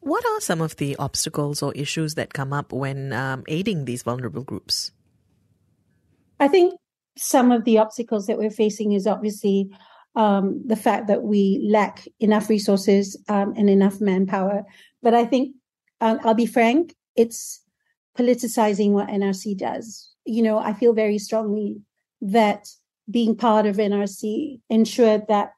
What 0.00 0.24
are 0.24 0.40
some 0.40 0.60
of 0.60 0.76
the 0.76 0.96
obstacles 0.96 1.62
or 1.62 1.72
issues 1.74 2.14
that 2.14 2.32
come 2.32 2.52
up 2.52 2.72
when 2.72 3.12
um, 3.12 3.44
aiding 3.48 3.84
these 3.84 4.02
vulnerable 4.02 4.44
groups? 4.44 4.92
I 6.38 6.48
think 6.48 6.74
some 7.16 7.50
of 7.50 7.64
the 7.64 7.78
obstacles 7.78 8.26
that 8.26 8.38
we're 8.38 8.50
facing 8.50 8.92
is 8.92 9.06
obviously 9.06 9.70
um, 10.14 10.62
the 10.64 10.76
fact 10.76 11.08
that 11.08 11.22
we 11.22 11.66
lack 11.68 12.06
enough 12.20 12.48
resources 12.48 13.16
um, 13.28 13.54
and 13.56 13.68
enough 13.68 14.00
manpower. 14.00 14.64
But 15.02 15.14
I 15.14 15.24
think, 15.24 15.54
uh, 16.00 16.18
I'll 16.22 16.34
be 16.34 16.46
frank, 16.46 16.94
it's 17.16 17.60
politicizing 18.16 18.90
what 18.90 19.08
NRC 19.08 19.56
does. 19.56 20.12
You 20.24 20.42
know, 20.42 20.58
I 20.58 20.72
feel 20.72 20.92
very 20.92 21.18
strongly 21.18 21.80
that 22.20 22.68
being 23.10 23.36
part 23.36 23.66
of 23.66 23.76
NRC 23.76 24.60
ensured 24.68 25.26
that 25.28 25.52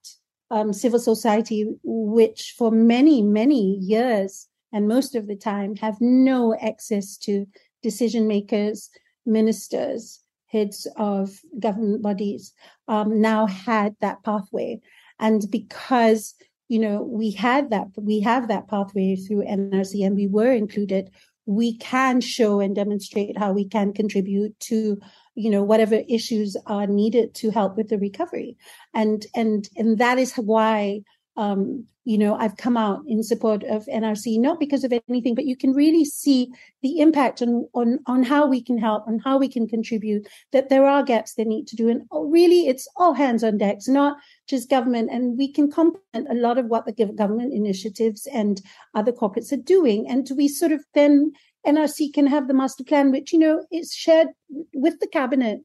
um, 0.51 0.73
civil 0.73 0.99
society, 0.99 1.67
which 1.83 2.55
for 2.59 2.71
many, 2.71 3.23
many 3.23 3.77
years 3.77 4.49
and 4.73 4.89
most 4.89 5.15
of 5.15 5.27
the 5.27 5.37
time 5.37 5.77
have 5.77 5.97
no 6.01 6.55
access 6.61 7.17
to 7.17 7.47
decision 7.83 8.27
makers, 8.27 8.91
ministers, 9.27 10.21
heads 10.47 10.87
of 10.97 11.41
government 11.59 12.03
bodies, 12.03 12.53
um, 12.89 13.21
now 13.21 13.47
had 13.47 13.95
that 14.01 14.23
pathway. 14.25 14.81
And 15.19 15.49
because 15.51 16.35
you 16.69 16.79
know 16.79 17.03
we 17.03 17.31
had 17.31 17.71
that 17.71 17.89
we 17.97 18.21
have 18.21 18.49
that 18.49 18.69
pathway 18.69 19.17
through 19.17 19.45
NRC 19.45 20.07
and 20.07 20.17
we 20.17 20.27
were 20.27 20.53
included, 20.53 21.11
we 21.47 21.77
can 21.79 22.21
show 22.21 22.61
and 22.61 22.75
demonstrate 22.75 23.39
how 23.39 23.53
we 23.53 23.65
can 23.65 23.93
contribute 23.93 24.59
to 24.61 25.01
you 25.41 25.51
know 25.51 25.63
whatever 25.63 26.03
issues 26.09 26.57
are 26.67 26.87
needed 26.87 27.35
to 27.35 27.51
help 27.51 27.77
with 27.77 27.89
the 27.89 27.99
recovery 27.99 28.57
and 28.95 29.27
and 29.35 29.69
and 29.77 29.99
that 29.99 30.19
is 30.19 30.35
why 30.35 31.01
um, 31.37 31.87
you 32.05 32.19
know, 32.19 32.35
I've 32.35 32.57
come 32.57 32.77
out 32.77 33.03
in 33.07 33.23
support 33.23 33.63
of 33.65 33.85
NRC, 33.87 34.41
not 34.41 34.59
because 34.59 34.85
of 34.85 34.93
anything, 35.09 35.35
but 35.35 35.45
you 35.45 35.57
can 35.57 35.73
really 35.73 36.05
see 36.05 36.51
the 36.83 36.99
impact 36.99 37.43
on, 37.43 37.69
on, 37.75 37.99
on 38.07 38.23
how 38.23 38.47
we 38.47 38.63
can 38.63 38.79
help 38.79 39.07
and 39.07 39.23
how 39.23 39.39
we 39.39 39.49
can 39.49 39.69
contribute, 39.69 40.27
that 40.53 40.71
there 40.71 40.87
are 40.87 41.03
gaps 41.03 41.35
that 41.35 41.47
need 41.47 41.67
to 41.69 41.77
do. 41.77 41.89
And 41.89 42.03
really, 42.11 42.67
it's 42.67 42.89
all 42.97 43.13
hands 43.13 43.45
on 43.45 43.59
decks, 43.59 43.87
not 43.87 44.17
just 44.49 44.71
government. 44.71 45.11
And 45.13 45.39
we 45.39 45.53
can 45.53 45.71
complement 45.71 46.27
a 46.31 46.35
lot 46.35 46.57
of 46.59 46.67
what 46.67 46.87
the 46.87 46.93
government 46.93 47.53
initiatives 47.53 48.27
and 48.33 48.61
other 48.95 49.13
corporates 49.13 49.53
are 49.53 49.57
doing. 49.57 50.09
And 50.09 50.29
we 50.37 50.49
sort 50.49 50.73
of 50.73 50.85
then 50.95 51.33
NRC 51.67 52.13
can 52.13 52.27
have 52.27 52.49
the 52.49 52.55
master 52.55 52.85
plan, 52.85 53.11
which, 53.11 53.33
you 53.33 53.39
know, 53.39 53.65
is 53.71 53.95
shared 53.95 54.29
with 54.75 55.01
the 55.01 55.09
cabinet 55.09 55.61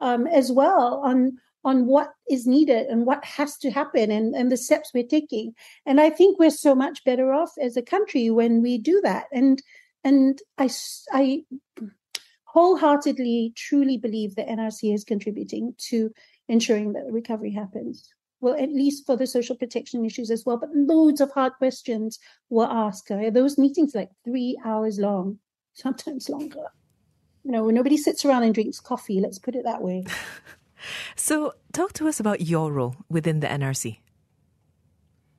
um, 0.00 0.26
as 0.26 0.52
well 0.52 1.00
on 1.04 1.38
on 1.64 1.86
what 1.86 2.12
is 2.30 2.46
needed 2.46 2.86
and 2.86 3.06
what 3.06 3.24
has 3.24 3.56
to 3.56 3.72
happen 3.72 4.12
and, 4.12 4.36
and 4.36 4.52
the 4.52 4.56
steps 4.56 4.92
we're 4.94 5.02
taking. 5.02 5.52
And 5.84 6.00
I 6.00 6.10
think 6.10 6.38
we're 6.38 6.50
so 6.50 6.76
much 6.76 7.02
better 7.02 7.32
off 7.32 7.50
as 7.60 7.76
a 7.76 7.82
country 7.82 8.30
when 8.30 8.62
we 8.62 8.78
do 8.78 9.00
that. 9.02 9.24
And 9.32 9.60
and 10.04 10.40
I, 10.58 10.70
I 11.12 11.42
wholeheartedly, 12.44 13.52
truly 13.56 13.98
believe 13.98 14.36
that 14.36 14.46
NRC 14.46 14.94
is 14.94 15.02
contributing 15.02 15.74
to 15.88 16.10
ensuring 16.48 16.92
that 16.92 17.10
recovery 17.10 17.50
happens. 17.50 18.08
Well, 18.40 18.54
at 18.54 18.68
least 18.68 19.06
for 19.06 19.16
the 19.16 19.26
social 19.26 19.56
protection 19.56 20.04
issues 20.04 20.30
as 20.30 20.44
well. 20.44 20.58
But 20.58 20.74
loads 20.74 21.20
of 21.20 21.30
hard 21.30 21.54
questions 21.54 22.18
were 22.50 22.68
asked. 22.70 23.08
Those 23.32 23.58
meetings 23.58 23.94
like 23.94 24.10
three 24.24 24.58
hours 24.64 24.98
long, 24.98 25.38
sometimes 25.74 26.28
longer. 26.28 26.66
You 27.44 27.52
know, 27.52 27.70
nobody 27.70 27.96
sits 27.96 28.24
around 28.24 28.42
and 28.42 28.54
drinks 28.54 28.80
coffee. 28.80 29.20
Let's 29.20 29.38
put 29.38 29.54
it 29.54 29.64
that 29.64 29.82
way. 29.82 30.04
So, 31.16 31.54
talk 31.72 31.92
to 31.94 32.08
us 32.08 32.20
about 32.20 32.42
your 32.42 32.72
role 32.72 32.96
within 33.08 33.40
the 33.40 33.46
NRC. 33.46 33.98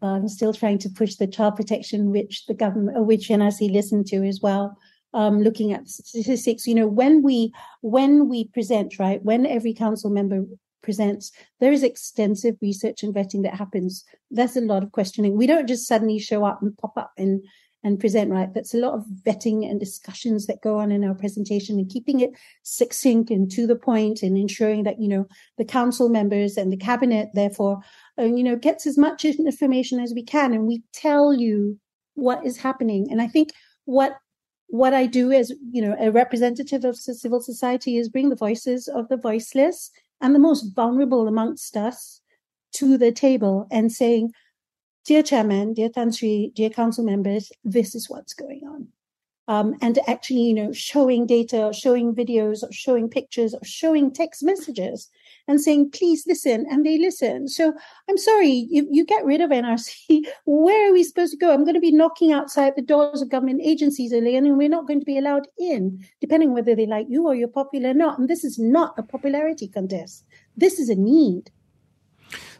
I'm 0.01 0.27
still 0.27 0.53
trying 0.53 0.77
to 0.79 0.89
push 0.89 1.15
the 1.15 1.27
child 1.27 1.55
protection, 1.55 2.11
which 2.11 2.45
the 2.45 2.53
government, 2.53 2.97
uh, 2.97 3.01
which 3.01 3.29
NRC 3.29 3.71
listened 3.71 4.07
to 4.07 4.17
as 4.27 4.41
well. 4.41 4.77
Um, 5.13 5.41
looking 5.41 5.73
at 5.73 5.87
statistics, 5.87 6.67
you 6.67 6.75
know, 6.75 6.87
when 6.87 7.23
we 7.23 7.53
when 7.81 8.29
we 8.29 8.45
present, 8.49 8.99
right, 8.99 9.23
when 9.23 9.45
every 9.45 9.73
council 9.73 10.09
member 10.09 10.45
presents, 10.81 11.31
there 11.59 11.71
is 11.71 11.83
extensive 11.83 12.55
research 12.61 13.03
and 13.03 13.13
vetting 13.13 13.43
that 13.43 13.55
happens. 13.55 14.03
There's 14.31 14.57
a 14.57 14.61
lot 14.61 14.83
of 14.83 14.91
questioning. 14.91 15.37
We 15.37 15.47
don't 15.47 15.67
just 15.67 15.87
suddenly 15.87 16.19
show 16.19 16.45
up 16.45 16.61
and 16.61 16.77
pop 16.77 16.97
up 16.97 17.11
and 17.17 17.43
and 17.83 17.99
present 17.99 18.31
right. 18.31 18.53
That's 18.53 18.73
a 18.73 18.79
lot 18.79 18.95
of 18.95 19.05
vetting 19.23 19.69
and 19.69 19.79
discussions 19.79 20.47
that 20.47 20.61
go 20.61 20.79
on 20.79 20.91
in 20.91 21.03
our 21.03 21.13
presentation 21.13 21.77
and 21.77 21.89
keeping 21.89 22.19
it 22.19 22.31
succinct 22.63 23.29
and 23.29 23.49
to 23.51 23.67
the 23.67 23.75
point 23.75 24.23
and 24.23 24.37
ensuring 24.37 24.83
that, 24.83 24.99
you 24.99 25.07
know, 25.07 25.27
the 25.57 25.65
council 25.65 26.09
members 26.09 26.57
and 26.57 26.71
the 26.73 26.77
cabinet, 26.77 27.29
therefore, 27.33 27.79
uh, 28.19 28.23
you 28.23 28.43
know, 28.43 28.55
gets 28.55 28.87
as 28.87 28.97
much 28.97 29.23
information 29.23 29.99
as 29.99 30.13
we 30.13 30.23
can 30.23 30.53
and 30.53 30.67
we 30.67 30.83
tell 30.91 31.33
you 31.33 31.79
what 32.15 32.45
is 32.45 32.57
happening. 32.57 33.07
And 33.11 33.21
I 33.21 33.27
think 33.27 33.51
what 33.85 34.17
what 34.69 34.93
I 34.93 35.05
do 35.05 35.31
as, 35.31 35.53
you 35.71 35.81
know, 35.81 35.95
a 35.97 36.11
representative 36.11 36.83
of 36.83 36.97
civil 36.97 37.39
society 37.39 37.95
is 37.95 38.09
bring 38.09 38.27
the 38.27 38.35
voices 38.35 38.89
of 38.89 39.07
the 39.07 39.15
voiceless 39.15 39.91
and 40.21 40.33
the 40.33 40.39
most 40.39 40.75
vulnerable 40.75 41.27
amongst 41.27 41.77
us 41.77 42.21
to 42.73 42.97
the 42.97 43.11
table 43.11 43.67
and 43.71 43.91
saying, 43.91 44.31
dear 45.05 45.23
chairman, 45.23 45.73
dear 45.73 45.89
Tan 45.89 46.11
Sri, 46.11 46.51
dear 46.55 46.69
council 46.69 47.03
members, 47.03 47.51
this 47.63 47.95
is 47.95 48.09
what's 48.09 48.33
going 48.33 48.61
on. 48.65 48.87
Um, 49.47 49.75
and 49.81 49.97
actually, 50.07 50.41
you 50.41 50.53
know, 50.53 50.73
showing 50.73 51.25
data, 51.25 51.71
showing 51.73 52.13
videos, 52.13 52.65
showing 52.71 53.09
pictures, 53.09 53.55
showing 53.63 54.11
text 54.11 54.43
messages, 54.43 55.09
and 55.47 55.61
saying, 55.61 55.91
"Please 55.91 56.25
listen," 56.27 56.65
and 56.69 56.85
they 56.85 56.97
listen. 56.97 57.47
So, 57.47 57.73
I'm 58.09 58.17
sorry, 58.17 58.67
you, 58.69 58.87
you 58.91 59.05
get 59.05 59.25
rid 59.25 59.41
of 59.41 59.51
NRC. 59.51 60.25
Where 60.45 60.89
are 60.89 60.93
we 60.93 61.03
supposed 61.03 61.31
to 61.31 61.37
go? 61.37 61.53
I'm 61.53 61.63
going 61.63 61.75
to 61.75 61.79
be 61.79 61.91
knocking 61.91 62.31
outside 62.31 62.73
the 62.75 62.81
doors 62.81 63.21
of 63.21 63.29
government 63.29 63.61
agencies, 63.63 64.11
Elaine, 64.11 64.45
and 64.45 64.57
we're 64.57 64.69
not 64.69 64.87
going 64.87 64.99
to 64.99 65.05
be 65.05 65.17
allowed 65.17 65.47
in, 65.57 66.05
depending 66.21 66.53
whether 66.53 66.75
they 66.75 66.85
like 66.85 67.07
you 67.09 67.27
or 67.27 67.35
you're 67.35 67.47
popular 67.47 67.91
or 67.91 67.93
not. 67.93 68.19
And 68.19 68.29
this 68.29 68.43
is 68.43 68.59
not 68.59 68.93
a 68.97 69.03
popularity 69.03 69.67
contest. 69.67 70.25
This 70.55 70.79
is 70.79 70.89
a 70.89 70.95
need. 70.95 71.51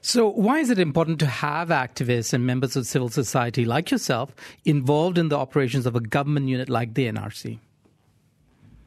So, 0.02 0.30
why 0.30 0.60
is 0.60 0.70
it 0.70 0.80
important 0.80 1.20
to 1.20 1.26
have 1.26 1.70
activists 1.70 2.34
and 2.34 2.46
members 2.46 2.76
of 2.76 2.86
civil 2.86 3.10
society 3.10 3.66
like 3.66 3.92
yourself 3.92 4.34
involved 4.64 5.18
in 5.18 5.30
the 5.30 5.38
operations 5.38 5.86
of 5.86 5.96
a 5.96 6.00
government 6.00 6.48
unit 6.48 6.70
like 6.70 6.94
the 6.94 7.08
NRC? 7.08 7.60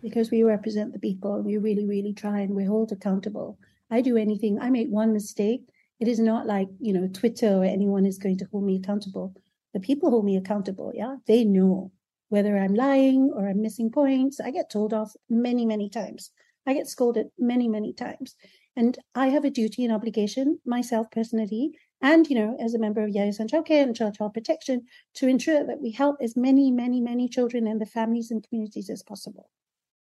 Because 0.03 0.31
we 0.31 0.43
represent 0.43 0.93
the 0.93 0.99
people. 0.99 1.35
And 1.35 1.45
we 1.45 1.59
really, 1.59 1.85
really 1.85 2.15
try 2.15 2.41
and 2.41 2.55
we 2.55 2.65
hold 2.65 2.93
accountable. 2.93 3.59
I 3.91 4.01
do 4.01 4.17
anything, 4.17 4.59
I 4.61 4.71
make 4.71 4.89
one 4.89 5.13
mistake. 5.13 5.63
It 5.99 6.09
is 6.09 6.19
not 6.19 6.47
like, 6.47 6.69
you 6.81 6.93
know, 6.93 7.09
Twitter 7.09 7.57
or 7.57 7.65
anyone 7.65 8.07
is 8.07 8.19
going 8.19 8.39
to 8.39 8.47
hold 8.51 8.65
me 8.65 8.77
accountable. 8.77 9.35
The 9.75 9.81
people 9.81 10.11
hold 10.11 10.25
me 10.25 10.37
accountable. 10.37 10.93
Yeah. 10.95 11.17
They 11.27 11.45
know 11.45 11.93
whether 12.29 12.57
I'm 12.57 12.75
lying 12.75 13.31
or 13.35 13.49
I'm 13.49 13.61
missing 13.61 13.91
points. 13.91 14.41
I 14.41 14.51
get 14.51 14.71
told 14.71 14.95
off 14.95 15.13
many, 15.29 15.67
many 15.67 15.91
times. 15.91 16.31
I 16.67 16.75
get 16.75 16.87
scolded 16.87 17.29
many, 17.39 17.69
many 17.69 17.93
times. 17.93 18.37
And 18.77 18.97
I 19.15 19.29
have 19.29 19.45
a 19.45 19.51
duty 19.51 19.85
and 19.85 19.93
obligation, 19.93 20.61
myself 20.65 21.11
personally, 21.11 21.73
and 22.01 22.29
you 22.31 22.37
know, 22.37 22.57
as 22.59 22.73
a 22.73 22.79
member 22.79 23.03
of 23.03 23.11
Yayasan 23.11 23.51
Chowkit 23.51 23.83
and 23.83 23.97
Child 23.97 24.15
Child 24.17 24.33
Protection, 24.33 24.87
to 25.15 25.29
ensure 25.29 25.67
that 25.67 25.81
we 25.81 25.91
help 25.91 26.17
as 26.23 26.37
many, 26.37 26.71
many, 26.71 27.01
many 27.01 27.29
children 27.29 27.67
and 27.67 27.81
their 27.81 27.87
families 27.87 28.31
and 28.31 28.47
communities 28.49 28.89
as 28.89 29.03
possible. 29.03 29.51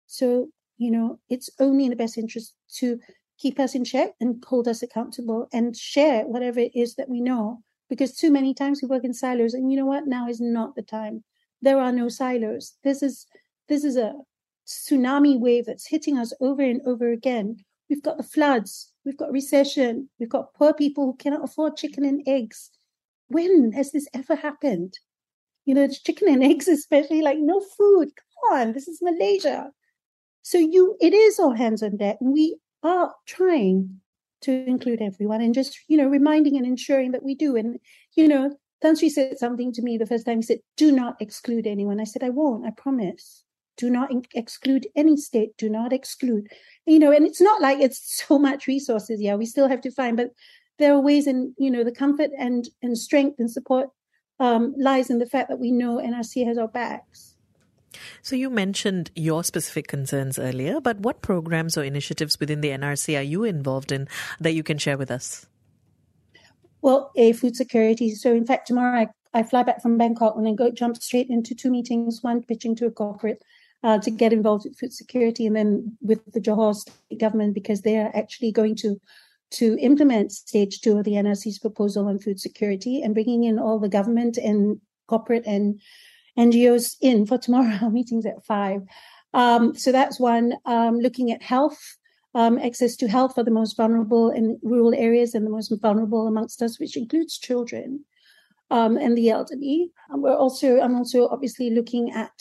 So, 0.06 0.48
you 0.76 0.90
know, 0.90 1.20
it's 1.30 1.48
only 1.58 1.84
in 1.84 1.90
the 1.90 1.96
best 1.96 2.18
interest 2.18 2.54
to 2.78 3.00
keep 3.38 3.58
us 3.60 3.74
in 3.74 3.84
check 3.84 4.12
and 4.20 4.42
hold 4.46 4.68
us 4.68 4.82
accountable 4.82 5.48
and 5.52 5.76
share 5.76 6.24
whatever 6.24 6.60
it 6.60 6.72
is 6.74 6.94
that 6.94 7.08
we 7.08 7.20
know. 7.20 7.62
Because 7.88 8.16
too 8.16 8.30
many 8.30 8.52
times 8.52 8.80
we 8.82 8.88
work 8.88 9.04
in 9.04 9.14
silos, 9.14 9.54
and 9.54 9.70
you 9.70 9.76
know 9.76 9.86
what? 9.86 10.06
Now 10.06 10.28
is 10.28 10.40
not 10.40 10.74
the 10.74 10.82
time. 10.82 11.22
There 11.62 11.78
are 11.78 11.92
no 11.92 12.08
silos. 12.08 12.74
This 12.82 13.02
is 13.02 13.26
this 13.68 13.84
is 13.84 13.96
a 13.96 14.14
tsunami 14.66 15.38
wave 15.38 15.66
that's 15.66 15.86
hitting 15.86 16.18
us 16.18 16.32
over 16.40 16.62
and 16.62 16.80
over 16.84 17.10
again. 17.10 17.56
We've 17.88 18.02
got 18.02 18.16
the 18.16 18.24
floods, 18.24 18.92
we've 19.04 19.16
got 19.16 19.30
recession, 19.30 20.08
we've 20.18 20.28
got 20.28 20.54
poor 20.54 20.74
people 20.74 21.06
who 21.06 21.16
cannot 21.16 21.44
afford 21.44 21.76
chicken 21.76 22.04
and 22.04 22.22
eggs. 22.26 22.70
When 23.28 23.72
has 23.72 23.92
this 23.92 24.08
ever 24.12 24.34
happened? 24.34 24.98
You 25.64 25.74
know, 25.74 25.84
it's 25.84 26.02
chicken 26.02 26.28
and 26.28 26.42
eggs, 26.52 26.66
especially 26.68 27.22
like 27.22 27.38
no 27.38 27.60
food. 27.60 28.08
Come 28.16 28.58
on, 28.58 28.72
this 28.72 28.88
is 28.88 29.00
Malaysia. 29.00 29.70
So 30.42 30.58
you, 30.58 30.96
it 31.00 31.12
is 31.12 31.38
all 31.38 31.52
hands 31.52 31.82
on 31.82 31.96
deck, 31.96 32.18
we 32.20 32.56
are 32.82 33.14
trying 33.26 34.00
to 34.42 34.52
include 34.66 35.00
everyone 35.00 35.40
and 35.40 35.54
just 35.54 35.78
you 35.88 35.96
know 35.96 36.06
reminding 36.06 36.56
and 36.56 36.66
ensuring 36.66 37.12
that 37.12 37.22
we 37.22 37.34
do. 37.34 37.56
And 37.56 37.78
you 38.16 38.28
know, 38.28 38.56
Tan 38.82 38.96
Sri 38.96 39.08
said 39.08 39.38
something 39.38 39.72
to 39.72 39.82
me 39.82 39.98
the 39.98 40.06
first 40.06 40.26
time. 40.26 40.38
He 40.38 40.42
said, 40.42 40.60
"Do 40.76 40.92
not 40.92 41.16
exclude 41.20 41.66
anyone." 41.66 42.00
I 42.00 42.04
said, 42.04 42.22
"I 42.22 42.30
won't. 42.30 42.66
I 42.66 42.70
promise." 42.70 43.44
do 43.76 43.90
not 43.90 44.10
in- 44.10 44.24
exclude 44.34 44.86
any 44.96 45.16
state 45.16 45.56
do 45.56 45.68
not 45.68 45.92
exclude 45.92 46.48
you 46.86 46.98
know 46.98 47.12
and 47.12 47.26
it's 47.26 47.40
not 47.40 47.60
like 47.60 47.78
it's 47.80 48.22
so 48.26 48.38
much 48.38 48.66
resources 48.66 49.20
yeah 49.20 49.34
we 49.34 49.46
still 49.46 49.68
have 49.68 49.80
to 49.80 49.90
find 49.90 50.16
but 50.16 50.30
there 50.78 50.92
are 50.92 51.00
ways 51.00 51.26
in 51.26 51.54
you 51.58 51.70
know 51.70 51.84
the 51.84 51.92
comfort 51.92 52.30
and 52.38 52.68
and 52.82 52.98
strength 52.98 53.38
and 53.38 53.50
support 53.50 53.88
um, 54.38 54.74
lies 54.76 55.08
in 55.08 55.18
the 55.18 55.26
fact 55.26 55.48
that 55.48 55.58
we 55.58 55.70
know 55.70 55.96
nrc 55.96 56.46
has 56.46 56.58
our 56.58 56.68
backs 56.68 57.35
so 58.22 58.36
you 58.36 58.50
mentioned 58.50 59.10
your 59.14 59.44
specific 59.44 59.88
concerns 59.88 60.38
earlier, 60.38 60.80
but 60.80 60.98
what 61.00 61.22
programs 61.22 61.76
or 61.76 61.84
initiatives 61.84 62.38
within 62.40 62.60
the 62.60 62.70
NRC 62.70 63.18
are 63.18 63.22
you 63.22 63.44
involved 63.44 63.92
in 63.92 64.08
that 64.40 64.52
you 64.52 64.62
can 64.62 64.78
share 64.78 64.98
with 64.98 65.10
us? 65.10 65.46
Well, 66.82 67.10
a 67.16 67.32
food 67.32 67.56
security. 67.56 68.14
So 68.14 68.32
in 68.32 68.46
fact, 68.46 68.68
tomorrow 68.68 69.00
I, 69.00 69.38
I 69.38 69.42
fly 69.42 69.62
back 69.62 69.82
from 69.82 69.98
Bangkok 69.98 70.36
and 70.36 70.46
then 70.46 70.54
go 70.54 70.70
jump 70.70 70.96
straight 70.96 71.28
into 71.28 71.54
two 71.54 71.70
meetings, 71.70 72.22
one 72.22 72.42
pitching 72.42 72.76
to 72.76 72.86
a 72.86 72.90
corporate 72.90 73.42
uh, 73.82 73.98
to 73.98 74.10
get 74.10 74.32
involved 74.32 74.64
with 74.64 74.78
food 74.78 74.92
security, 74.92 75.46
and 75.46 75.56
then 75.56 75.96
with 76.00 76.20
the 76.32 76.40
Johor 76.40 76.74
state 76.74 77.18
government 77.18 77.54
because 77.54 77.82
they 77.82 77.96
are 77.96 78.10
actually 78.14 78.52
going 78.52 78.76
to 78.76 79.00
to 79.52 79.78
implement 79.78 80.32
stage 80.32 80.80
two 80.80 80.98
of 80.98 81.04
the 81.04 81.12
NRC's 81.12 81.58
proposal 81.58 82.08
on 82.08 82.18
food 82.18 82.40
security 82.40 83.00
and 83.02 83.14
bringing 83.14 83.44
in 83.44 83.58
all 83.58 83.78
the 83.78 83.88
government 83.88 84.36
and 84.36 84.80
corporate 85.06 85.46
and 85.46 85.80
NGOs 86.38 86.96
in 87.00 87.26
for 87.26 87.38
tomorrow. 87.38 87.78
Our 87.82 87.90
meetings 87.98 88.26
at 88.26 88.44
five. 88.44 88.82
Um, 89.34 89.74
so 89.74 89.92
that's 89.92 90.18
one. 90.18 90.54
Um, 90.64 90.98
looking 90.98 91.30
at 91.30 91.42
health, 91.42 91.78
um, 92.34 92.58
access 92.58 92.96
to 92.96 93.08
health 93.08 93.34
for 93.34 93.44
the 93.44 93.50
most 93.50 93.76
vulnerable 93.76 94.30
in 94.30 94.58
rural 94.62 94.94
areas 94.94 95.34
and 95.34 95.46
the 95.46 95.50
most 95.50 95.72
vulnerable 95.80 96.26
amongst 96.26 96.62
us, 96.62 96.78
which 96.78 96.96
includes 96.96 97.38
children 97.38 98.04
um, 98.70 98.96
and 98.96 99.16
the 99.16 99.30
elderly. 99.30 99.90
And 100.10 100.22
we're 100.22 100.36
also, 100.36 100.80
I'm 100.80 100.96
also 100.96 101.28
obviously 101.28 101.70
looking 101.70 102.12
at 102.12 102.32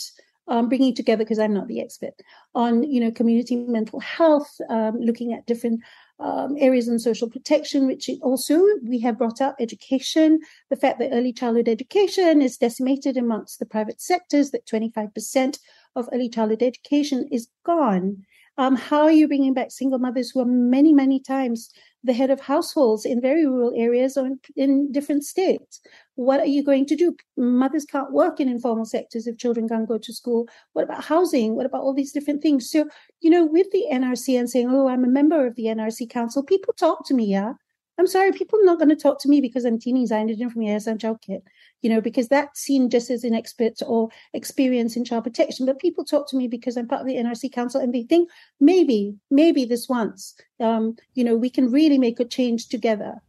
um, 0.48 0.70
bringing 0.70 0.94
together 0.94 1.24
because 1.24 1.40
I'm 1.40 1.54
not 1.54 1.68
the 1.68 1.82
expert 1.82 2.14
on 2.54 2.84
you 2.84 3.00
know 3.00 3.12
community 3.12 3.56
mental 3.56 4.00
health, 4.00 4.50
um, 4.70 5.00
looking 5.00 5.34
at 5.34 5.46
different 5.46 5.82
um, 6.20 6.56
areas 6.60 6.88
in 6.88 7.00
social 7.00 7.30
protection, 7.30 7.88
which 7.88 8.10
also 8.22 8.64
we 8.84 9.00
have 9.00 9.18
brought 9.18 9.42
up 9.42 9.56
education, 9.60 10.40
the 10.70 10.76
fact 10.76 11.00
that 11.00 11.12
early 11.12 11.34
childhood 11.34 11.68
education 11.68 12.42
is 12.42 12.58
decimated 12.58 13.18
amongst 13.18 13.60
the 13.60 13.66
private 13.66 14.02
sectors, 14.02 14.52
that 14.52 14.66
25% 14.66 15.60
of 15.96 16.10
early 16.14 16.30
childhood 16.30 16.64
education 16.64 17.28
is 17.32 17.50
gone. 17.66 18.26
Um, 18.58 18.76
how 18.76 19.02
are 19.02 19.12
you 19.12 19.28
bringing 19.28 19.54
back 19.54 19.72
single 19.72 20.00
mothers 20.00 20.32
who 20.32 20.40
are 20.40 20.46
many, 20.46 20.94
many 20.94 21.20
times 21.20 21.70
the 22.06 22.14
head 22.14 22.30
of 22.30 22.40
households 22.40 23.04
in 23.04 23.20
very 23.20 23.46
rural 23.46 23.74
areas 23.76 24.16
or 24.16 24.28
in, 24.28 24.40
in 24.56 24.92
different 24.92 25.24
states. 25.24 25.82
What 26.14 26.40
are 26.40 26.46
you 26.46 26.64
going 26.64 26.86
to 26.86 26.96
do? 26.96 27.16
Mothers 27.36 27.84
can't 27.84 28.14
work 28.14 28.40
in 28.40 28.48
informal 28.48 28.86
sectors 28.86 29.26
if 29.26 29.38
children 29.40 29.68
can't 29.68 29.88
go 29.88 29.98
to 29.98 30.14
school. 30.14 30.48
What 30.74 30.86
about 30.86 31.04
housing? 31.04 31.56
What 31.56 31.66
about 31.66 31.82
all 31.82 31.96
these 31.96 32.12
different 32.12 32.44
things? 32.44 32.70
So, 32.70 32.86
you 33.22 33.32
know, 33.32 33.44
with 33.44 33.72
the 33.72 33.86
NRC 33.92 34.40
and 34.40 34.50
saying, 34.50 34.70
oh, 34.70 34.88
I'm 34.88 35.04
a 35.04 35.10
member 35.10 35.48
of 35.48 35.56
the 35.56 35.66
NRC 35.66 36.10
Council, 36.10 36.44
people 36.44 36.74
talk 36.74 37.06
to 37.08 37.16
me, 37.16 37.26
yeah. 37.26 37.54
I'm 37.98 38.08
sorry, 38.08 38.32
people 38.34 38.60
are 38.60 38.66
not 38.66 38.78
going 38.78 38.90
to 38.90 38.96
talk 38.96 39.20
to 39.22 39.30
me 39.30 39.40
because 39.40 39.64
I'm 39.64 39.80
Tini 39.80 40.06
Zainuddin 40.06 40.52
from 40.52 40.64
Yayasan 40.64 40.98
Chowkit, 40.98 41.42
you 41.82 41.90
know, 41.90 42.02
because 42.02 42.28
that's 42.28 42.60
seen 42.60 42.90
just 42.90 43.10
as 43.10 43.24
an 43.24 43.34
expert 43.34 43.80
or 43.86 44.10
experience 44.34 44.98
in 44.98 45.06
child 45.06 45.24
protection. 45.24 45.66
But 45.66 45.80
people 45.80 46.04
talk 46.04 46.30
to 46.30 46.38
me 46.38 46.48
because 46.48 46.76
I'm 46.76 46.88
part 46.88 47.02
of 47.02 47.08
the 47.08 47.16
NRC 47.16 47.54
Council 47.54 47.80
and 47.80 47.94
they 47.94 48.04
think 48.04 48.30
maybe, 48.60 49.16
maybe 49.32 49.64
this 49.64 49.88
once, 49.88 50.36
um, 50.60 50.98
you 51.14 51.24
know, 51.24 51.36
we 51.38 51.50
can 51.50 51.72
really 51.72 51.98
make 51.98 52.20
a 52.20 52.26
change 52.26 52.68
together. 52.68 53.22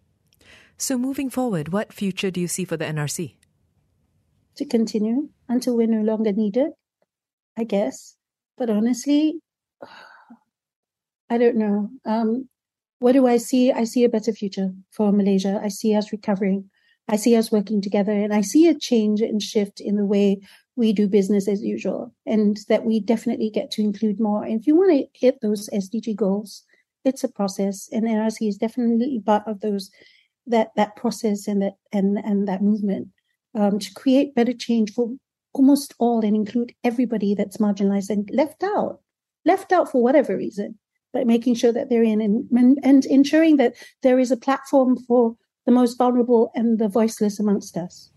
So 0.76 0.98
moving 0.98 1.30
forward, 1.30 1.72
what 1.72 1.92
future 1.92 2.30
do 2.30 2.40
you 2.40 2.48
see 2.48 2.64
for 2.64 2.76
the 2.76 2.84
NRC? 2.84 3.34
To 4.56 4.64
continue 4.64 5.28
until 5.48 5.76
we're 5.76 5.86
no 5.86 6.02
longer 6.02 6.32
needed, 6.32 6.72
I 7.56 7.64
guess. 7.64 8.16
But 8.58 8.68
honestly, 8.68 9.40
I 11.30 11.38
don't 11.38 11.56
know. 11.56 11.90
Um, 12.04 12.48
what 12.98 13.12
do 13.12 13.26
I 13.26 13.36
see? 13.36 13.72
I 13.72 13.84
see 13.84 14.04
a 14.04 14.08
better 14.08 14.32
future 14.32 14.70
for 14.90 15.12
Malaysia. 15.12 15.60
I 15.62 15.68
see 15.68 15.94
us 15.94 16.12
recovering. 16.12 16.70
I 17.08 17.16
see 17.16 17.36
us 17.36 17.52
working 17.52 17.80
together 17.80 18.12
and 18.12 18.34
I 18.34 18.40
see 18.40 18.66
a 18.66 18.74
change 18.74 19.20
and 19.20 19.40
shift 19.40 19.80
in 19.80 19.96
the 19.96 20.04
way 20.04 20.40
we 20.74 20.92
do 20.92 21.08
business 21.08 21.46
as 21.46 21.62
usual 21.62 22.12
and 22.26 22.58
that 22.68 22.84
we 22.84 23.00
definitely 23.00 23.48
get 23.48 23.70
to 23.72 23.82
include 23.82 24.18
more. 24.18 24.42
And 24.42 24.60
if 24.60 24.66
you 24.66 24.74
want 24.76 24.90
to 24.90 25.06
hit 25.18 25.40
those 25.40 25.70
SDG 25.72 26.16
goals, 26.16 26.64
it's 27.04 27.22
a 27.22 27.28
process 27.28 27.88
and 27.92 28.04
NRC 28.04 28.48
is 28.48 28.56
definitely 28.56 29.22
part 29.24 29.44
of 29.46 29.60
those, 29.60 29.90
that, 30.48 30.70
that 30.76 30.96
process 30.96 31.46
and 31.46 31.62
that, 31.62 31.74
and, 31.92 32.18
and 32.18 32.48
that 32.48 32.62
movement 32.62 33.08
um, 33.54 33.78
to 33.78 33.94
create 33.94 34.34
better 34.34 34.52
change 34.52 34.92
for 34.92 35.14
almost 35.52 35.94
all 35.98 36.24
and 36.24 36.34
include 36.34 36.74
everybody 36.82 37.34
that's 37.34 37.58
marginalized 37.58 38.10
and 38.10 38.28
left 38.32 38.64
out, 38.64 39.00
left 39.44 39.70
out 39.70 39.90
for 39.90 40.02
whatever 40.02 40.36
reason 40.36 40.76
but 41.12 41.26
making 41.26 41.54
sure 41.54 41.72
that 41.72 41.88
they're 41.88 42.02
in 42.02 42.20
and, 42.20 42.78
and 42.82 43.06
ensuring 43.06 43.56
that 43.56 43.74
there 44.02 44.18
is 44.18 44.30
a 44.30 44.36
platform 44.36 44.96
for 44.96 45.36
the 45.64 45.72
most 45.72 45.96
vulnerable 45.96 46.50
and 46.54 46.78
the 46.78 46.88
voiceless 46.88 47.40
amongst 47.40 47.76
us. 47.76 48.10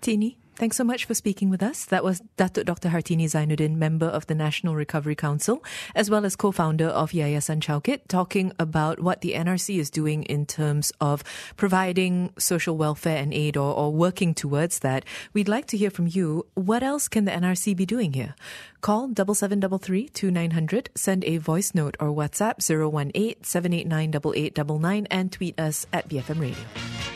Tini? 0.00 0.38
Thanks 0.56 0.78
so 0.78 0.84
much 0.84 1.04
for 1.04 1.12
speaking 1.12 1.50
with 1.50 1.62
us. 1.62 1.84
That 1.84 2.02
was 2.02 2.22
Datuk 2.38 2.64
Dr. 2.64 2.88
Hartini 2.88 3.26
Zainuddin, 3.26 3.76
member 3.76 4.06
of 4.06 4.26
the 4.26 4.34
National 4.34 4.74
Recovery 4.74 5.14
Council, 5.14 5.62
as 5.94 6.08
well 6.08 6.24
as 6.24 6.34
co-founder 6.34 6.86
of 6.86 7.10
Yayasan 7.10 7.60
Chowkit, 7.60 8.08
talking 8.08 8.52
about 8.58 8.98
what 8.98 9.20
the 9.20 9.34
NRC 9.34 9.78
is 9.78 9.90
doing 9.90 10.22
in 10.22 10.46
terms 10.46 10.92
of 10.98 11.22
providing 11.58 12.32
social 12.38 12.74
welfare 12.78 13.18
and 13.18 13.34
aid 13.34 13.58
or, 13.58 13.74
or 13.74 13.92
working 13.92 14.32
towards 14.32 14.78
that. 14.78 15.04
We'd 15.34 15.46
like 15.46 15.66
to 15.66 15.76
hear 15.76 15.90
from 15.90 16.06
you. 16.06 16.46
What 16.54 16.82
else 16.82 17.06
can 17.06 17.26
the 17.26 17.32
NRC 17.32 17.76
be 17.76 17.84
doing 17.84 18.14
here? 18.14 18.34
Call 18.80 19.08
7733 19.14 20.88
send 20.94 21.24
a 21.24 21.36
voice 21.36 21.74
note 21.74 21.98
or 22.00 22.08
WhatsApp 22.08 22.64
018 22.64 23.42
789 23.42 25.06
and 25.10 25.32
tweet 25.32 25.60
us 25.60 25.86
at 25.92 26.08
BFM 26.08 26.40
Radio. 26.40 27.15